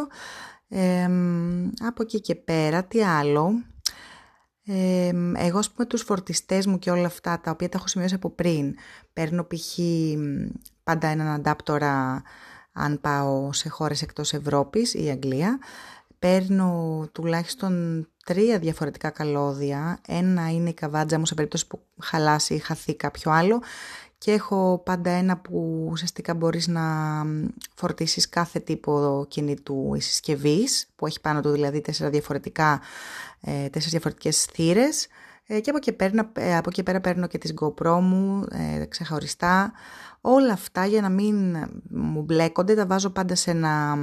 από 1.87 2.03
εκεί 2.03 2.21
και 2.21 2.35
πέρα, 2.35 2.85
τι 2.85 3.05
άλλο; 3.05 3.53
Εγώ, 5.35 5.59
ας 5.59 5.71
πούμε, 5.71 5.87
τους 5.87 6.03
φορτιστές 6.03 6.67
μου 6.67 6.79
και 6.79 6.91
όλα 6.91 7.07
αυτά, 7.07 7.41
τα 7.41 7.51
οποία 7.51 7.69
τα 7.69 7.79
έχω 7.79 7.87
σημειώσει 7.87 8.15
από 8.15 8.31
πριν, 8.31 8.75
παίρνω 9.13 9.45
π.χ. 9.45 9.79
πάντα 10.85 11.09
έναν 11.09 11.27
αντάπτορα 11.27 12.23
αν 12.73 13.01
πάω 13.01 13.53
σε 13.53 13.69
χώρες 13.69 14.03
εκτός 14.03 14.33
Ευρώπης 14.33 14.95
ή 14.95 15.11
Αγγλία. 15.11 15.59
Παίρνω 16.19 17.09
τουλάχιστον 17.13 18.07
τρία 18.25 18.59
διαφορετικά 18.59 19.11
καλώδια. 19.11 19.99
Ένα 20.07 20.51
είναι 20.51 20.69
η 20.69 20.75
καβάτζα 20.75 21.19
μου 21.19 21.27
σε 21.27 21.35
περίπτωση 21.35 21.67
που 21.67 21.81
χαλάσει 22.01 22.55
ή 22.55 22.59
χαθεί 22.59 22.95
κάποιο 22.95 23.31
άλλο 23.31 23.63
και 24.19 24.33
έχω 24.33 24.83
πάντα 24.85 25.11
ένα 25.11 25.39
που 25.39 25.89
ουσιαστικά 25.91 26.35
μπορείς 26.35 26.69
να 26.69 26.83
φορτίσεις 27.75 28.29
κάθε 28.29 28.59
τύπο 28.59 29.25
κινητού 29.29 29.95
ή 29.95 30.01
συσκευής, 30.01 30.87
που 30.97 31.07
έχει 31.07 31.21
πάνω 31.21 31.41
του 31.41 31.51
δηλαδή 31.51 31.81
τέσσερα 31.81 32.11
διαφορετικά, 32.11 32.81
ε, 33.41 33.51
τέσσερις 33.51 33.91
διαφορετικές 33.91 34.45
θύρες 34.45 35.09
ε, 35.51 35.61
και 35.61 35.71
από 35.71 35.79
εκεί, 35.79 35.93
πέρα, 35.93 36.33
ε, 36.33 36.57
από 36.57 36.69
εκεί 36.69 36.83
πέρα 36.83 37.01
παίρνω 37.01 37.27
και 37.27 37.39
τις 37.39 37.55
GoPro 37.61 37.99
μου 38.01 38.45
ε, 38.51 38.85
ξεχωριστά. 38.85 39.73
Όλα 40.21 40.53
αυτά 40.53 40.87
για 40.87 41.01
να 41.01 41.09
μην 41.09 41.57
μου 41.89 42.23
μπλέκονται 42.23 42.75
τα 42.75 42.87
βάζω 42.87 43.11
πάντα 43.11 43.35
σε 43.35 43.51
ένα 43.51 43.97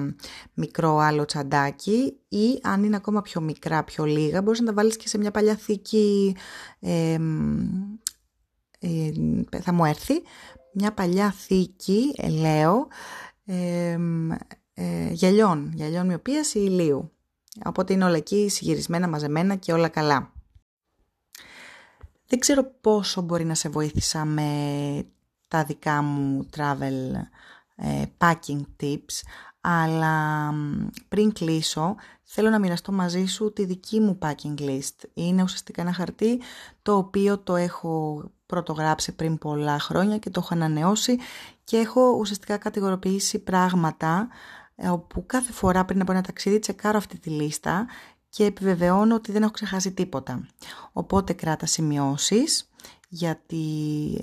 μικρό 0.54 0.98
άλλο 0.98 1.26
τσαντάκι 1.26 2.18
ή 2.30 2.60
αν 2.64 2.84
είναι 2.84 2.96
ακόμα 2.96 3.22
πιο 3.22 3.42
μικρά, 3.42 3.84
πιο 3.84 4.04
λίγα 4.06 4.42
μπορείς 4.42 4.60
να 4.60 4.66
τα 4.66 4.74
βάλεις 4.74 4.98
και 4.98 5.08
σε 5.08 5.18
μια 5.18 5.32
παλιά 5.32 5.56
θήκη 5.56 6.36
ε, 6.80 7.18
θα 9.62 9.74
μου 9.74 9.86
έρθει 9.86 10.22
μια 10.74 10.94
παλιά 10.94 11.32
θήκη 11.32 12.14
ελαίο 12.16 12.88
ε, 13.46 13.98
ε, 14.74 15.10
γυαλιών, 15.12 15.72
γυαλιών 15.76 16.06
μοιοπίας 16.06 16.54
ή 16.54 16.60
ηλίου. 16.64 17.12
Οπότε 17.66 17.94
είναι 17.94 18.06
όλα 18.06 18.16
εκεί 18.16 18.50
συγυρισμένα, 18.50 19.08
μαζεμένα 19.08 19.56
και 19.56 19.74
όλα 19.74 19.88
καλά. 19.88 20.34
Δεν 22.28 22.40
ξέρω 22.40 22.64
πόσο 22.82 23.22
μπορεί 23.22 23.46
να 23.46 23.56
σε 23.56 23.70
βοήθησα 23.70 24.26
με 24.26 24.50
τα 25.48 25.64
δικά 25.64 26.02
μου 26.02 26.50
travel 26.58 27.12
ε, 27.76 28.04
packing 28.18 28.62
tips, 28.84 29.22
αλλά 29.62 30.54
πριν 31.08 31.34
κλείσω 31.34 31.96
θέλω 32.24 32.50
να 32.50 32.60
μοιραστώ 32.60 32.92
μαζί 32.92 33.26
σου 33.26 33.54
τη 33.54 33.66
δική 33.66 34.00
μου 34.00 34.18
packing 34.22 34.60
list. 34.60 35.04
Είναι 35.14 35.44
ουσιαστικά 35.44 35.82
ένα 35.82 35.94
χαρτί 35.94 36.42
το 36.82 36.98
οποίο 36.98 37.38
το 37.38 37.56
έχω 37.56 38.24
πρωτογράψει 38.46 39.12
πριν 39.16 39.38
πολλά 39.38 39.80
χρόνια 39.80 40.18
και 40.18 40.30
το 40.30 40.40
έχω 40.44 40.54
ανανεώσει 40.54 41.18
και 41.64 41.78
έχω 41.78 42.16
ουσιαστικά 42.20 42.58
κατηγοροποιήσει 42.58 43.40
πράγματα 43.40 44.28
ε, 44.76 44.88
όπου 44.88 45.26
κάθε 45.26 45.52
φορά 45.52 45.86
πριν 45.86 46.02
από 46.02 46.12
ένα 46.12 46.22
ταξίδι 46.22 46.60
τσεκάρω 46.60 46.98
αυτή 46.98 47.20
τη 47.20 47.30
λίστα 47.30 47.88
και 48.30 48.46
επιβεβαιώνω 48.46 49.16
ότι 49.16 49.32
δεν 49.32 49.42
έχω 49.42 49.52
ξεχάσει 49.52 49.92
τίποτα. 49.92 50.48
Οπότε 50.92 51.34
κράτα 51.34 51.66
σημειώσεις 51.66 52.70
γιατί 53.08 53.66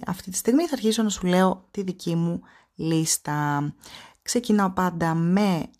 αυτή 0.06 0.30
τη 0.30 0.36
στιγμή 0.36 0.66
θα 0.66 0.74
αρχίσω 0.74 1.02
να 1.02 1.08
σου 1.08 1.26
λέω 1.26 1.68
τη 1.70 1.82
δική 1.82 2.14
μου 2.14 2.40
λίστα. 2.74 3.72
Ξεκινάω 4.22 4.70
πάντα 4.70 5.14
με 5.14 5.70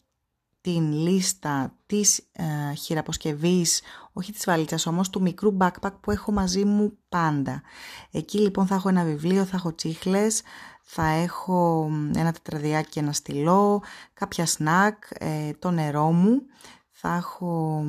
την 0.61 0.93
λίστα 0.93 1.77
της 1.87 2.19
ε, 2.33 2.75
χειραποσκευής, 2.75 3.81
όχι 4.13 4.33
της 4.33 4.45
βαλίτσας 4.45 4.87
όμως, 4.87 5.11
του 5.11 5.23
μικρού 5.23 5.57
backpack 5.61 5.93
που 6.01 6.11
έχω 6.11 6.33
μαζί 6.33 6.65
μου 6.65 6.99
πάντα. 7.09 7.63
Εκεί 8.11 8.39
λοιπόν 8.39 8.67
θα 8.67 8.75
έχω 8.75 8.89
ένα 8.89 9.05
βιβλίο, 9.05 9.45
θα 9.45 9.57
έχω 9.57 9.75
τσίχλες, 9.75 10.43
θα 10.83 11.07
έχω 11.07 11.91
ένα 12.17 12.33
τετραδιάκι 12.33 12.89
και 12.89 13.01
ένα 13.01 13.13
στυλό, 13.13 13.83
κάποια 14.15 14.47
σνακ, 14.47 15.05
ε, 15.19 15.51
το 15.59 15.71
νερό 15.71 16.13
μου, 16.13 16.43
θα 16.91 17.15
έχω, 17.15 17.85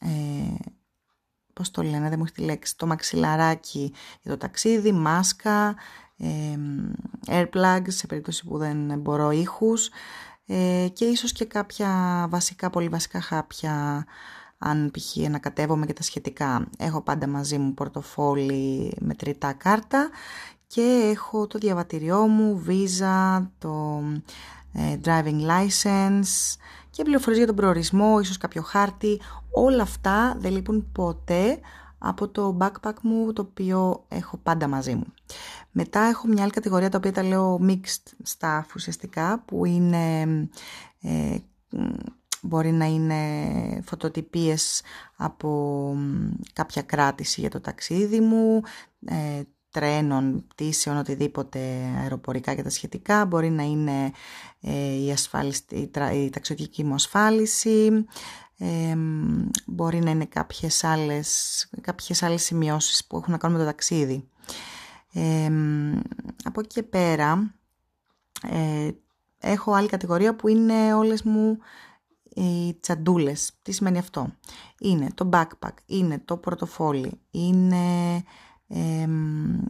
ε, 0.00 0.54
πώς 1.52 1.70
το 1.70 1.82
λένε, 1.82 2.08
δεν 2.08 2.18
μου 2.18 2.24
έχει 2.24 2.34
τη 2.34 2.42
λέξη, 2.42 2.76
το 2.76 2.86
μαξιλαράκι 2.86 3.92
για 4.22 4.30
το 4.30 4.36
ταξίδι, 4.36 4.92
μάσκα, 4.92 5.76
ε, 6.16 6.58
airplugs 7.26 7.86
σε 7.86 8.06
περίπτωση 8.06 8.44
που 8.44 8.58
δεν 8.58 8.98
μπορώ 8.98 9.30
ήχους, 9.30 9.90
ε, 10.46 10.88
και 10.92 11.04
ίσως 11.04 11.32
και 11.32 11.44
κάποια 11.44 12.26
βασικά, 12.30 12.70
πολύ 12.70 12.88
βασικά 12.88 13.20
χάπια 13.20 14.06
αν 14.64 14.90
π.χ. 14.90 15.26
ανακατεύομαι 15.26 15.86
και 15.86 15.92
τα 15.92 16.02
σχετικά. 16.02 16.68
Έχω 16.78 17.00
πάντα 17.02 17.26
μαζί 17.26 17.58
μου 17.58 17.74
πορτοφόλι 17.74 18.92
με 19.00 19.14
τριτά 19.14 19.52
κάρτα 19.52 20.10
και 20.66 21.10
έχω 21.14 21.46
το 21.46 21.58
διαβατηριό 21.58 22.26
μου, 22.26 22.64
visa, 22.68 23.46
το 23.58 24.02
ε, 24.72 24.98
driving 25.04 25.40
license 25.40 26.56
και 26.90 27.02
πληροφορίες 27.02 27.38
για 27.38 27.46
τον 27.46 27.56
προορισμό, 27.56 28.20
ίσως 28.20 28.38
κάποιο 28.38 28.62
χάρτη. 28.62 29.20
Όλα 29.50 29.82
αυτά 29.82 30.36
δεν 30.38 30.52
λείπουν 30.52 30.92
ποτέ 30.92 31.60
από 31.98 32.28
το 32.28 32.56
backpack 32.60 32.94
μου 33.02 33.32
το 33.32 33.42
οποίο 33.42 34.04
έχω 34.08 34.36
πάντα 34.36 34.68
μαζί 34.68 34.94
μου. 34.94 35.06
Μετά 35.70 36.00
έχω 36.00 36.26
μια 36.26 36.42
άλλη 36.42 36.52
κατηγορία 36.52 36.88
τα 36.88 36.98
οποία 36.98 37.12
τα 37.12 37.22
λέω 37.22 37.60
mixed 37.62 38.24
stuff 38.38 38.64
ουσιαστικά 38.74 39.42
που 39.46 39.64
είναι 39.64 40.20
ε, 41.00 41.36
μπορεί 42.44 42.72
να 42.72 42.84
είναι 42.84 43.20
φωτοτυπίες 43.84 44.82
από 45.16 45.94
κάποια 46.52 46.82
κράτηση 46.82 47.40
για 47.40 47.50
το 47.50 47.60
ταξίδι 47.60 48.20
μου, 48.20 48.60
ε, 49.04 49.42
τρένων, 49.70 50.46
πτήσεων, 50.48 50.96
οτιδήποτε 50.96 51.58
αεροπορικά 52.00 52.54
και 52.54 52.62
τα 52.62 52.70
σχετικά. 52.70 53.24
Μπορεί 53.24 53.50
να 53.50 53.62
είναι 53.62 54.12
ε, 54.60 55.04
η, 55.04 55.12
ασφάλιση, 55.12 55.62
η, 55.70 55.90
η 56.12 56.30
ταξιδιωτική 56.30 56.84
μου 56.84 56.94
ασφάλιση, 56.94 58.06
μπορεί 59.66 59.98
να 59.98 60.10
είναι 60.10 60.24
κάποιες 60.24 60.84
άλλες, 60.84 61.68
κάποιες 61.80 62.22
άλλες 62.22 62.42
σημειώσεις 62.42 63.04
που 63.04 63.16
έχουν 63.16 63.32
να 63.32 63.38
κάνουν 63.38 63.56
με 63.56 63.62
το 63.62 63.68
ταξίδι. 63.70 64.28
από 66.44 66.60
εκεί 66.60 66.68
και 66.68 66.82
πέρα 66.82 67.54
ε, 68.50 68.90
έχω 69.38 69.72
άλλη 69.72 69.88
κατηγορία 69.88 70.36
που 70.36 70.48
είναι 70.48 70.94
όλες 70.94 71.22
μου 71.22 71.58
οι 72.34 72.74
τσαντούλες. 72.80 73.52
Τι 73.62 73.72
σημαίνει 73.72 73.98
αυτό; 73.98 74.32
Είναι 74.80 75.08
το 75.14 75.28
backpack, 75.32 75.74
είναι 75.86 76.22
το 76.24 76.36
πορτοφόλι, 76.36 77.20
είναι 77.30 78.24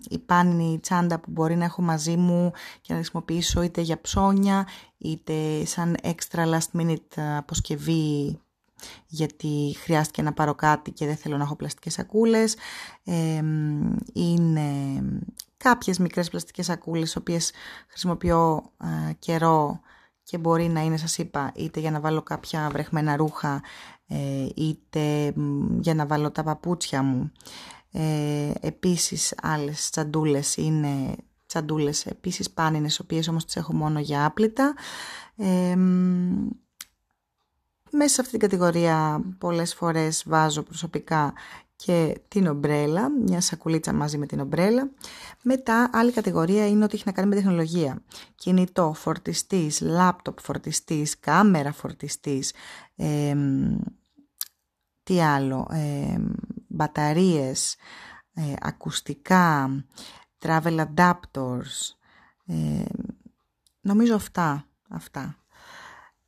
η 0.09 0.19
πάνινη 0.19 0.79
τσάντα 0.79 1.19
που 1.21 1.31
μπορεί 1.31 1.57
να 1.57 1.65
έχω 1.65 1.83
μαζί 1.83 2.17
μου 2.17 2.53
και 2.81 2.93
να 2.93 2.95
χρησιμοποιήσω 2.95 3.63
είτε 3.63 3.81
για 3.81 4.01
ψώνια 4.01 4.67
είτε 4.99 5.65
σαν 5.65 5.97
extra 6.03 6.53
last 6.53 6.81
minute 6.81 7.21
αποσκευή 7.37 8.41
γιατί 9.07 9.77
χρειάστηκε 9.83 10.23
να 10.23 10.33
πάρω 10.33 10.55
κάτι 10.55 10.91
και 10.91 11.07
δεν 11.07 11.17
θέλω 11.17 11.37
να 11.37 11.43
έχω 11.43 11.57
πλαστικές 11.57 11.93
σακούλες. 11.93 12.57
είναι 14.13 14.69
κάποιες 15.57 15.99
μικρές 15.99 16.31
πλαστικές 16.31 16.65
σακούλες, 16.65 17.17
οποίες 17.17 17.53
χρησιμοποιώ 17.89 18.71
ε, 19.09 19.13
καιρό 19.19 19.81
και 20.33 20.39
μπορεί 20.39 20.69
να 20.69 20.81
είναι, 20.81 20.97
σας 20.97 21.19
είπα, 21.19 21.53
είτε 21.57 21.81
για 21.81 21.91
να 21.91 22.01
βάλω 22.01 22.23
κάποια 22.23 22.69
βρεχμένα 22.73 23.17
ρούχα, 23.17 23.63
ε, 24.07 24.47
είτε 24.55 25.33
για 25.81 25.95
να 25.95 26.07
βάλω 26.07 26.31
τα 26.31 26.43
παπούτσια 26.43 27.03
μου. 27.03 27.33
Ε, 27.91 28.51
επίσης 28.61 29.35
άλλες 29.43 29.91
τσαντούλες 29.91 30.57
είναι 30.57 31.17
τσαντούλες 31.47 32.07
επίσης 32.07 32.51
πάνινες, 32.51 33.01
οποίες 33.01 33.29
όμως 33.29 33.45
τις 33.45 33.57
έχω 33.57 33.75
μόνο 33.75 34.01
για 34.01 34.25
άπλυτα. 34.25 34.75
Ε, 35.37 35.77
μέσα 37.91 38.15
σε 38.15 38.21
αυτή 38.21 38.31
την 38.31 38.41
κατηγορία 38.41 39.25
πολλές 39.39 39.75
φορές 39.75 40.23
βάζω 40.27 40.63
προσωπικά 40.63 41.33
και 41.85 42.21
την 42.29 42.47
ομπρέλα, 42.47 43.09
μια 43.11 43.41
σακουλίτσα 43.41 43.93
μαζί 43.93 44.19
με 44.19 44.27
την 44.27 44.41
ομπρέλα. 44.41 44.91
Μετά 45.43 45.91
άλλη 45.93 46.13
κατηγορία 46.13 46.69
είναι 46.69 46.85
ότι 46.85 46.95
έχει 46.95 47.03
να 47.07 47.13
κάνει 47.13 47.29
με 47.29 47.35
τεχνολογία. 47.35 48.03
Κινητό, 48.35 48.93
φορτιστής, 48.93 49.81
λάπτοπ 49.81 50.41
φορτιστής, 50.41 51.19
κάμερα 51.21 51.73
φορτιστής, 51.73 52.53
τι 55.03 55.23
άλλο, 55.23 55.69
ε, 55.71 56.17
μπαταρίες, 56.69 57.77
ε, 58.35 58.55
ακουστικά, 58.61 59.71
travel 60.39 60.87
adapters, 60.87 61.95
ε, 62.47 62.85
νομίζω 63.81 64.15
αυτά, 64.15 64.67
αυτά. 64.89 65.42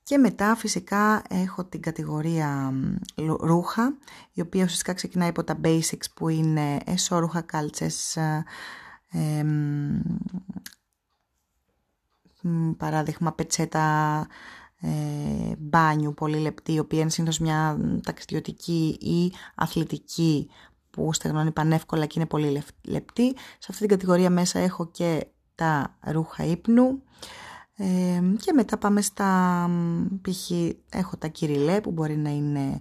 Και 0.04 0.18
μετά 0.18 0.56
φυσικά 0.56 1.22
έχω 1.28 1.64
την 1.64 1.80
κατηγορία 1.80 2.72
ρούχα, 3.40 3.96
η 4.32 4.40
οποία 4.40 4.64
ουσιαστικά 4.64 4.92
ξεκινάει 4.92 5.28
από 5.28 5.44
τα 5.44 5.60
basics 5.64 6.06
που 6.14 6.28
είναι 6.28 6.78
εσώρουχα, 6.84 7.40
κάλτσες, 7.40 8.16
ε, 8.16 9.44
παράδειγμα 12.76 13.32
πετσέτα 13.32 14.26
ε, 14.80 15.54
μπάνιου 15.58 16.14
πολύ 16.14 16.38
λεπτή, 16.38 16.72
η 16.72 16.78
οποία 16.78 17.00
είναι 17.00 17.10
συνήθως 17.10 17.38
μια 17.38 17.78
ταξιδιωτική 18.02 18.98
ή 19.00 19.32
αθλητική 19.54 20.50
που 20.90 21.12
στεγνώνει 21.12 21.50
πανεύκολα 21.50 22.06
και 22.06 22.14
είναι 22.16 22.28
πολύ 22.28 22.62
λεπτή. 22.84 23.26
Σε 23.36 23.66
αυτή 23.68 23.78
την 23.78 23.88
κατηγορία 23.88 24.30
μέσα 24.30 24.58
έχω 24.58 24.86
και 24.86 25.26
τα 25.54 25.98
ρούχα 26.00 26.44
ύπνου. 26.44 27.02
Ε, 27.76 28.20
και 28.36 28.52
μετά 28.52 28.78
πάμε 28.78 29.00
στα 29.00 29.70
π.χ. 30.22 30.50
έχω 30.90 31.16
τα 31.16 31.26
κυριλέ 31.26 31.80
που 31.80 31.90
μπορεί 31.90 32.16
να 32.16 32.30
είναι 32.30 32.80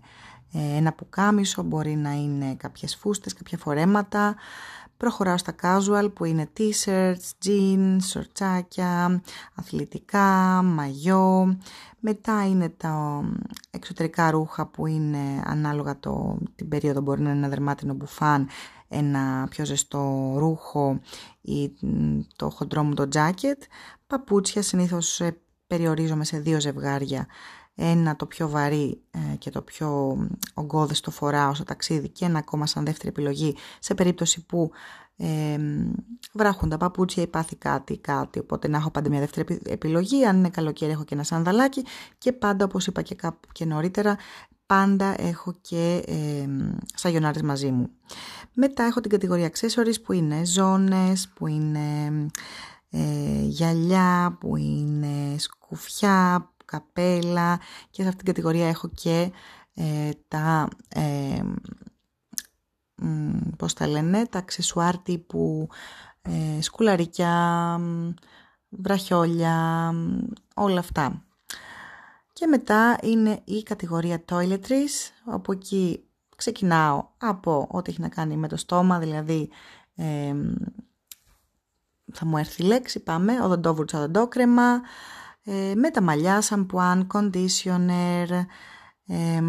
ε, 0.54 0.76
ένα 0.78 0.94
πουκάμισο, 0.94 1.64
μπορεί 1.64 1.96
να 1.96 2.12
είναι 2.12 2.56
κάποιες 2.56 2.96
φούστες, 2.96 3.34
κάποια 3.34 3.58
φορέματα. 3.58 4.36
Προχωράω 4.98 5.38
στα 5.38 5.56
casual 5.62 6.10
που 6.14 6.26
είναι 6.26 6.50
t-shirts, 6.58 7.46
jeans, 7.46 7.98
σορτσάκια, 8.02 9.22
αθλητικά, 9.56 10.62
μαγιό. 10.64 11.58
Μετά 12.00 12.48
είναι 12.48 12.70
τα 12.70 13.24
εξωτερικά 13.72 14.32
ρούχα 14.32 14.68
που 14.68 14.88
είναι 14.88 15.42
ανάλογα 15.46 16.00
το, 16.00 16.38
την 16.56 16.68
περίοδο 16.68 17.02
μπορεί 17.02 17.22
να 17.22 17.30
είναι 17.30 17.38
ένα 17.38 17.48
δερμάτινο 17.48 17.94
μπουφάν, 17.94 18.48
ένα 18.88 19.48
πιο 19.50 19.66
ζεστό 19.66 20.34
ρούχο 20.38 21.00
ή 21.42 21.74
το 22.36 22.50
χοντρό 22.50 22.84
μου 22.84 22.94
το 22.94 23.08
jacket. 23.14 23.62
Παπούτσια 24.14 24.62
συνήθως 24.62 25.20
ε, 25.20 25.38
περιορίζομαι 25.68 26.26
σε 26.26 26.40
δύο 26.40 26.60
ζευγάρια. 26.60 27.28
Ένα 27.76 28.16
το 28.16 28.26
πιο 28.26 28.50
βαρύ 28.50 29.02
ε, 29.12 29.36
και 29.36 29.50
το 29.50 29.62
πιο 29.62 30.18
ογκώδες 30.54 31.00
το 31.00 31.12
φοράω 31.12 31.54
στο 31.54 31.64
ταξίδι 31.64 32.10
και 32.10 32.26
ένα 32.26 32.40
ακόμα 32.40 32.66
σαν 32.66 32.86
δεύτερη 32.86 33.08
επιλογή 33.08 33.56
σε 33.80 33.94
περίπτωση 33.94 34.46
που 34.46 34.72
ε, 35.16 35.58
βράχουν 36.34 36.70
τα 36.70 36.78
παπούτσια 36.78 37.24
ή 37.24 37.28
πάθει 37.28 37.56
κάτι, 37.56 37.98
κάτι, 37.98 38.40
οπότε 38.40 38.68
να 38.68 38.78
έχω 38.78 38.92
πάντα 38.92 39.10
μια 39.10 39.20
δεύτερη 39.20 39.60
επιλογή, 39.66 40.26
αν 40.26 40.38
είναι 40.38 40.50
καλοκαίρι 40.50 40.92
έχω 40.92 41.04
και 41.04 41.14
ένα 41.14 41.24
σανδαλάκι. 41.24 41.86
Και 42.18 42.32
πάντα 42.32 42.66
όπως 42.66 42.88
είπα 42.88 43.02
και 43.02 43.16
κάπου 43.16 43.48
και 43.52 43.66
νωρίτερα 43.66 44.18
πάντα 44.66 45.22
έχω 45.22 45.54
και 45.62 46.04
ε, 46.08 46.48
σαγιονάρες 46.96 47.42
μαζί 47.42 47.72
μου. 47.72 47.90
Μετά 48.54 48.84
έχω 48.84 49.02
την 49.02 49.12
κατηγορία 49.12 49.52
accessories 49.54 50.02
που 50.04 50.14
είναι 50.14 50.46
ζώνες, 50.46 51.28
που 51.36 51.48
είναι 51.48 52.12
ε, 52.96 53.42
γυαλιά, 53.42 54.38
που 54.40 54.56
είναι 54.56 55.38
σκουφιά, 55.38 56.52
καπέλα 56.66 57.60
και 57.90 58.02
σε 58.02 58.08
αυτήν 58.08 58.26
την 58.26 58.34
κατηγορία 58.34 58.68
έχω 58.68 58.90
και 58.90 59.32
ε, 59.74 60.10
τα, 60.28 60.68
ε, 60.90 61.42
πώς 63.58 63.74
τα 63.74 63.88
λένε, 63.88 64.26
τα 64.26 64.38
αξεσουάρ 64.40 64.98
τύπου 64.98 65.68
ε, 66.22 66.62
σκουλαρικιά, 66.62 67.80
βραχιόλια, 68.70 69.92
όλα 70.56 70.80
αυτά. 70.80 71.26
Και 72.34 72.48
μετά 72.48 72.98
είναι 73.02 73.42
η 73.44 73.64
κατηγορία 73.64 74.24
toiletries, 74.32 75.12
όπου 75.26 75.52
εκεί 75.52 76.04
ξεκινάω 76.36 77.08
από 77.18 77.68
ό,τι 77.72 77.92
έχει 77.92 78.02
να 78.02 78.10
κάνει 78.10 78.38
με 78.38 78.48
το 78.48 78.58
στόμα, 78.58 79.00
δηλαδή 79.00 79.50
ε, 79.96 80.36
θα 82.14 82.26
μου 82.26 82.38
έρθει 82.38 82.64
η 82.64 82.66
λέξη, 82.66 83.00
πάμε, 83.00 83.42
οδοντόβουρτσα, 83.42 83.98
οδοντόκρεμα, 83.98 84.82
ε, 85.46 85.74
με 85.76 85.90
τα 85.90 86.02
μαλλιά, 86.02 86.42
σαμπουάν, 86.42 87.08
conditioner, 87.14 88.46
ε, 89.08 89.42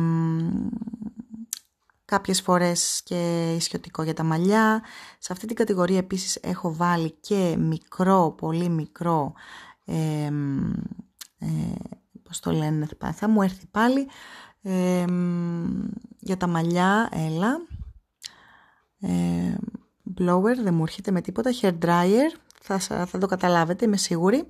κάποιες 2.05 2.41
φορές 2.41 3.03
και 3.05 3.53
ισιωτικό 3.57 4.03
για 4.03 4.15
τα 4.15 4.23
μαλλιά. 4.23 4.83
Σε 5.19 5.33
αυτή 5.33 5.47
την 5.47 5.57
κατηγορία 5.57 5.99
επίσης 5.99 6.37
έχω 6.37 6.75
βάλει 6.75 7.11
και 7.11 7.57
μικρό, 7.59 8.35
πολύ 8.39 8.69
μικρό, 8.69 9.33
ε, 9.85 10.31
πώς 12.23 12.41
το 12.41 12.51
λένε, 12.51 12.89
θα 13.15 13.29
μου 13.29 13.43
έρθει 13.43 13.67
πάλι, 13.67 14.09
για 16.19 16.37
τα 16.37 16.47
μαλλιά, 16.47 17.09
έλα, 17.13 17.57
blower, 20.19 20.57
δεν 20.63 20.75
μου 20.75 20.83
έρχεται 20.83 21.11
με 21.11 21.21
τίποτα, 21.21 21.51
hair 21.61 21.79
dryer, 21.85 22.44
θα, 22.67 23.07
θα 23.07 23.19
το 23.19 23.27
καταλάβετε, 23.27 23.85
είμαι 23.85 23.97
σίγουρη 23.97 24.47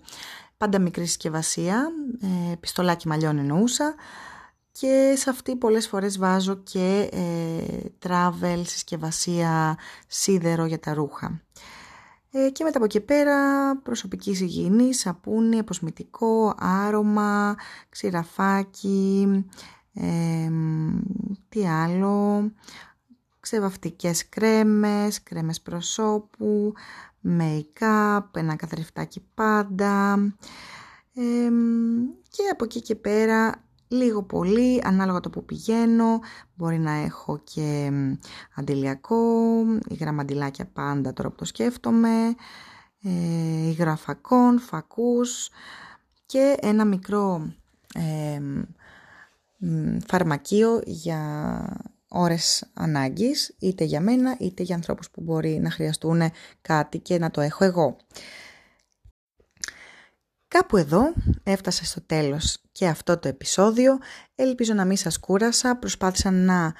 πάντα 0.57 0.79
μικρή 0.79 1.07
συσκευασία, 1.07 1.89
ε, 2.23 2.55
πιστολάκι 2.61 3.09
μαλλιών 3.09 3.39
εννοούσα 3.39 3.95
και 4.73 5.15
σε 5.17 5.31
αυτή 5.31 5.57
πολλές 5.57 5.89
φορές 5.89 6.19
βάζω 6.19 6.55
και 6.55 7.09
ε, 7.13 8.09
travel, 8.09 8.63
συσκευασία, 8.65 9.79
σίδερο 10.07 10.65
για 10.65 10.81
τα 10.81 10.95
ρούχα. 10.95 11.41
Ε, 12.31 12.51
και 12.51 12.65
μετά 12.65 12.77
από 12.77 12.85
εκεί 12.85 13.01
πέρα 13.01 13.37
προσωπική 13.77 14.31
υγιεινή, 14.31 14.95
σαπούνι, 14.95 15.59
αποσμητικό, 15.59 16.55
άρωμα, 16.59 17.57
ξηραφάκι, 17.89 19.29
ε, 19.95 20.51
τι 21.49 21.67
άλλο, 21.69 22.51
ξεβαυτικές 23.41 24.29
κρέμες, 24.29 25.23
κρέμες 25.23 25.61
προσώπου, 25.61 26.75
make-up, 27.25 28.23
ένα 28.33 28.57
καθρεφτάκι 28.57 29.25
πάντα. 29.35 30.17
Και 32.29 32.43
από 32.53 32.65
εκεί 32.65 32.83
και 32.83 32.95
πέρα 32.95 33.65
λίγο 33.89 34.23
πολύ 34.23 34.81
ανάλογα 34.85 35.21
το 35.21 35.31
που 35.31 35.45
πηγαίνω 35.45 36.21
μπορεί 36.55 36.79
να 36.79 36.93
έχω 36.93 37.41
και 37.45 37.91
αντιλιακό, 38.55 39.17
υγραμμαντιλάκια 39.89 40.67
πάντα 40.67 41.13
τώρα 41.13 41.29
που 41.29 41.35
το 41.35 41.45
σκέφτομαι 41.45 42.35
ε, 43.03 43.69
υγραφακών, 43.69 44.59
φακούς 44.59 45.51
και 46.27 46.57
ένα 46.61 46.85
μικρό 46.85 47.53
ε, 47.95 48.41
φαρμακείο 50.07 50.81
για 50.85 51.23
ώρες 52.15 52.71
ανάγκης, 52.75 53.55
είτε 53.59 53.85
για 53.85 54.01
μένα 54.01 54.37
είτε 54.39 54.63
για 54.63 54.75
ανθρώπους 54.75 55.11
που 55.11 55.21
μπορεί 55.21 55.59
να 55.61 55.71
χρειαστούν 55.71 56.23
κάτι 56.63 56.99
και 56.99 57.19
να 57.19 57.31
το 57.31 57.41
έχω 57.41 57.65
εγώ. 57.65 57.97
Κάπου 60.49 60.77
εδώ 60.77 61.13
έφτασα 61.43 61.85
στο 61.85 62.01
τέλος 62.01 62.59
και 62.73 62.87
αυτό 62.87 63.19
το 63.19 63.29
επεισόδιο. 63.29 63.99
Ελπίζω 64.35 64.75
να 64.75 64.85
μην 64.85 64.97
σας 64.97 65.19
κούρασα. 65.19 65.77
Προσπάθησα 65.77 66.31
να 66.31 66.75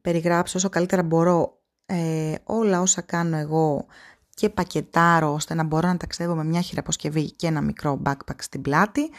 περιγράψω 0.00 0.58
όσο 0.58 0.68
καλύτερα 0.68 1.02
μπορώ 1.02 1.60
ε, 1.86 2.34
όλα 2.44 2.80
όσα 2.80 3.00
κάνω 3.00 3.36
εγώ 3.36 3.86
και 4.34 4.48
πακετάρω 4.48 5.32
ώστε 5.32 5.54
να 5.54 5.64
μπορώ 5.64 5.88
να 5.88 5.96
ταξιδεύω 5.96 6.34
με 6.34 6.44
μια 6.44 6.60
χειραποσκευή 6.60 7.32
και 7.32 7.46
ένα 7.46 7.60
μικρό 7.60 8.02
backpack 8.06 8.38
στην 8.38 8.62
πλάτη. 8.62 9.10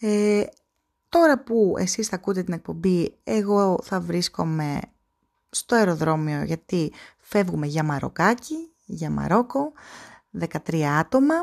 Ε, 0.00 0.42
τώρα 1.08 1.42
που 1.42 1.74
εσείς 1.78 2.08
θα 2.08 2.16
ακούτε 2.16 2.42
την 2.42 2.52
εκπομπή, 2.52 3.14
εγώ 3.24 3.78
θα 3.82 4.00
βρίσκομαι 4.00 4.80
στο 5.50 5.74
αεροδρόμιο 5.74 6.42
γιατί 6.42 6.92
φεύγουμε 7.18 7.66
για 7.66 7.82
Μαροκάκι, 7.82 8.72
για 8.84 9.10
Μαρόκο, 9.10 9.72
13 10.66 10.80
άτομα 10.82 11.34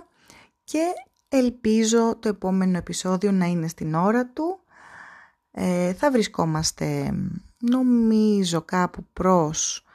και 0.64 0.82
ελπίζω 1.30 2.16
το 2.20 2.28
επόμενο 2.28 2.78
επεισόδιο 2.78 3.32
να 3.32 3.46
είναι 3.46 3.68
στην 3.68 3.94
ώρα 3.94 4.28
του. 4.28 4.60
Ε, 5.52 5.94
θα 5.94 6.12
βρισκόμαστε 6.12 7.14
νομίζω 7.58 8.62
κάπου 8.62 9.06
προς 9.14 9.86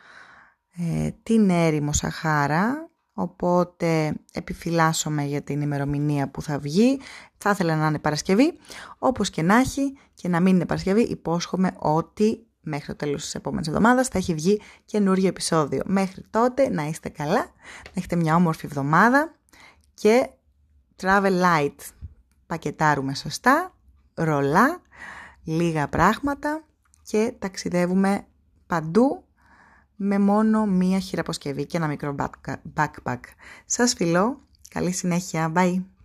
ε, 0.76 1.10
την 1.22 1.50
έρημο 1.50 1.92
Σαχάρα, 1.92 2.90
οπότε 3.12 4.14
επιφυλάσσομαι 4.32 5.24
για 5.24 5.42
την 5.42 5.60
ημερομηνία 5.60 6.28
που 6.28 6.42
θα 6.42 6.58
βγει. 6.58 7.00
Θα 7.38 7.50
ήθελα 7.50 7.76
να 7.76 7.86
είναι 7.86 7.98
Παρασκευή, 7.98 8.52
όπως 8.98 9.30
και 9.30 9.42
να 9.42 9.56
έχει 9.56 9.96
και 10.14 10.28
να 10.28 10.40
μην 10.40 10.54
είναι 10.54 10.66
Παρασκευή, 10.66 11.02
υπόσχομαι 11.02 11.72
ότι 11.78 12.46
μέχρι 12.62 12.86
το 12.86 12.96
τέλος 12.96 13.22
της 13.22 13.34
επόμενης 13.34 13.68
εβδομάδας 13.68 14.08
θα 14.08 14.18
έχει 14.18 14.34
βγει 14.34 14.60
καινούριο 14.84 15.28
επεισόδιο. 15.28 15.82
Μέχρι 15.86 16.24
τότε 16.30 16.68
να 16.68 16.82
είστε 16.82 17.08
καλά, 17.08 17.40
να 17.84 17.92
έχετε 17.94 18.16
μια 18.16 18.34
όμορφη 18.34 18.66
εβδομάδα 18.66 19.34
και 19.94 20.30
travel 21.02 21.42
light. 21.42 21.76
Πακετάρουμε 22.46 23.14
σωστά, 23.14 23.74
ρολά, 24.14 24.80
λίγα 25.44 25.88
πράγματα 25.88 26.64
και 27.02 27.34
ταξιδεύουμε 27.38 28.26
παντού 28.66 29.24
με 29.96 30.18
μόνο 30.18 30.66
μία 30.66 30.98
χειραποσκευή 30.98 31.66
και 31.66 31.76
ένα 31.76 31.86
μικρό 31.86 32.14
backpack. 32.74 33.20
Σας 33.66 33.94
φιλώ, 33.94 34.40
καλή 34.68 34.92
συνέχεια, 34.92 35.52
bye! 35.54 35.92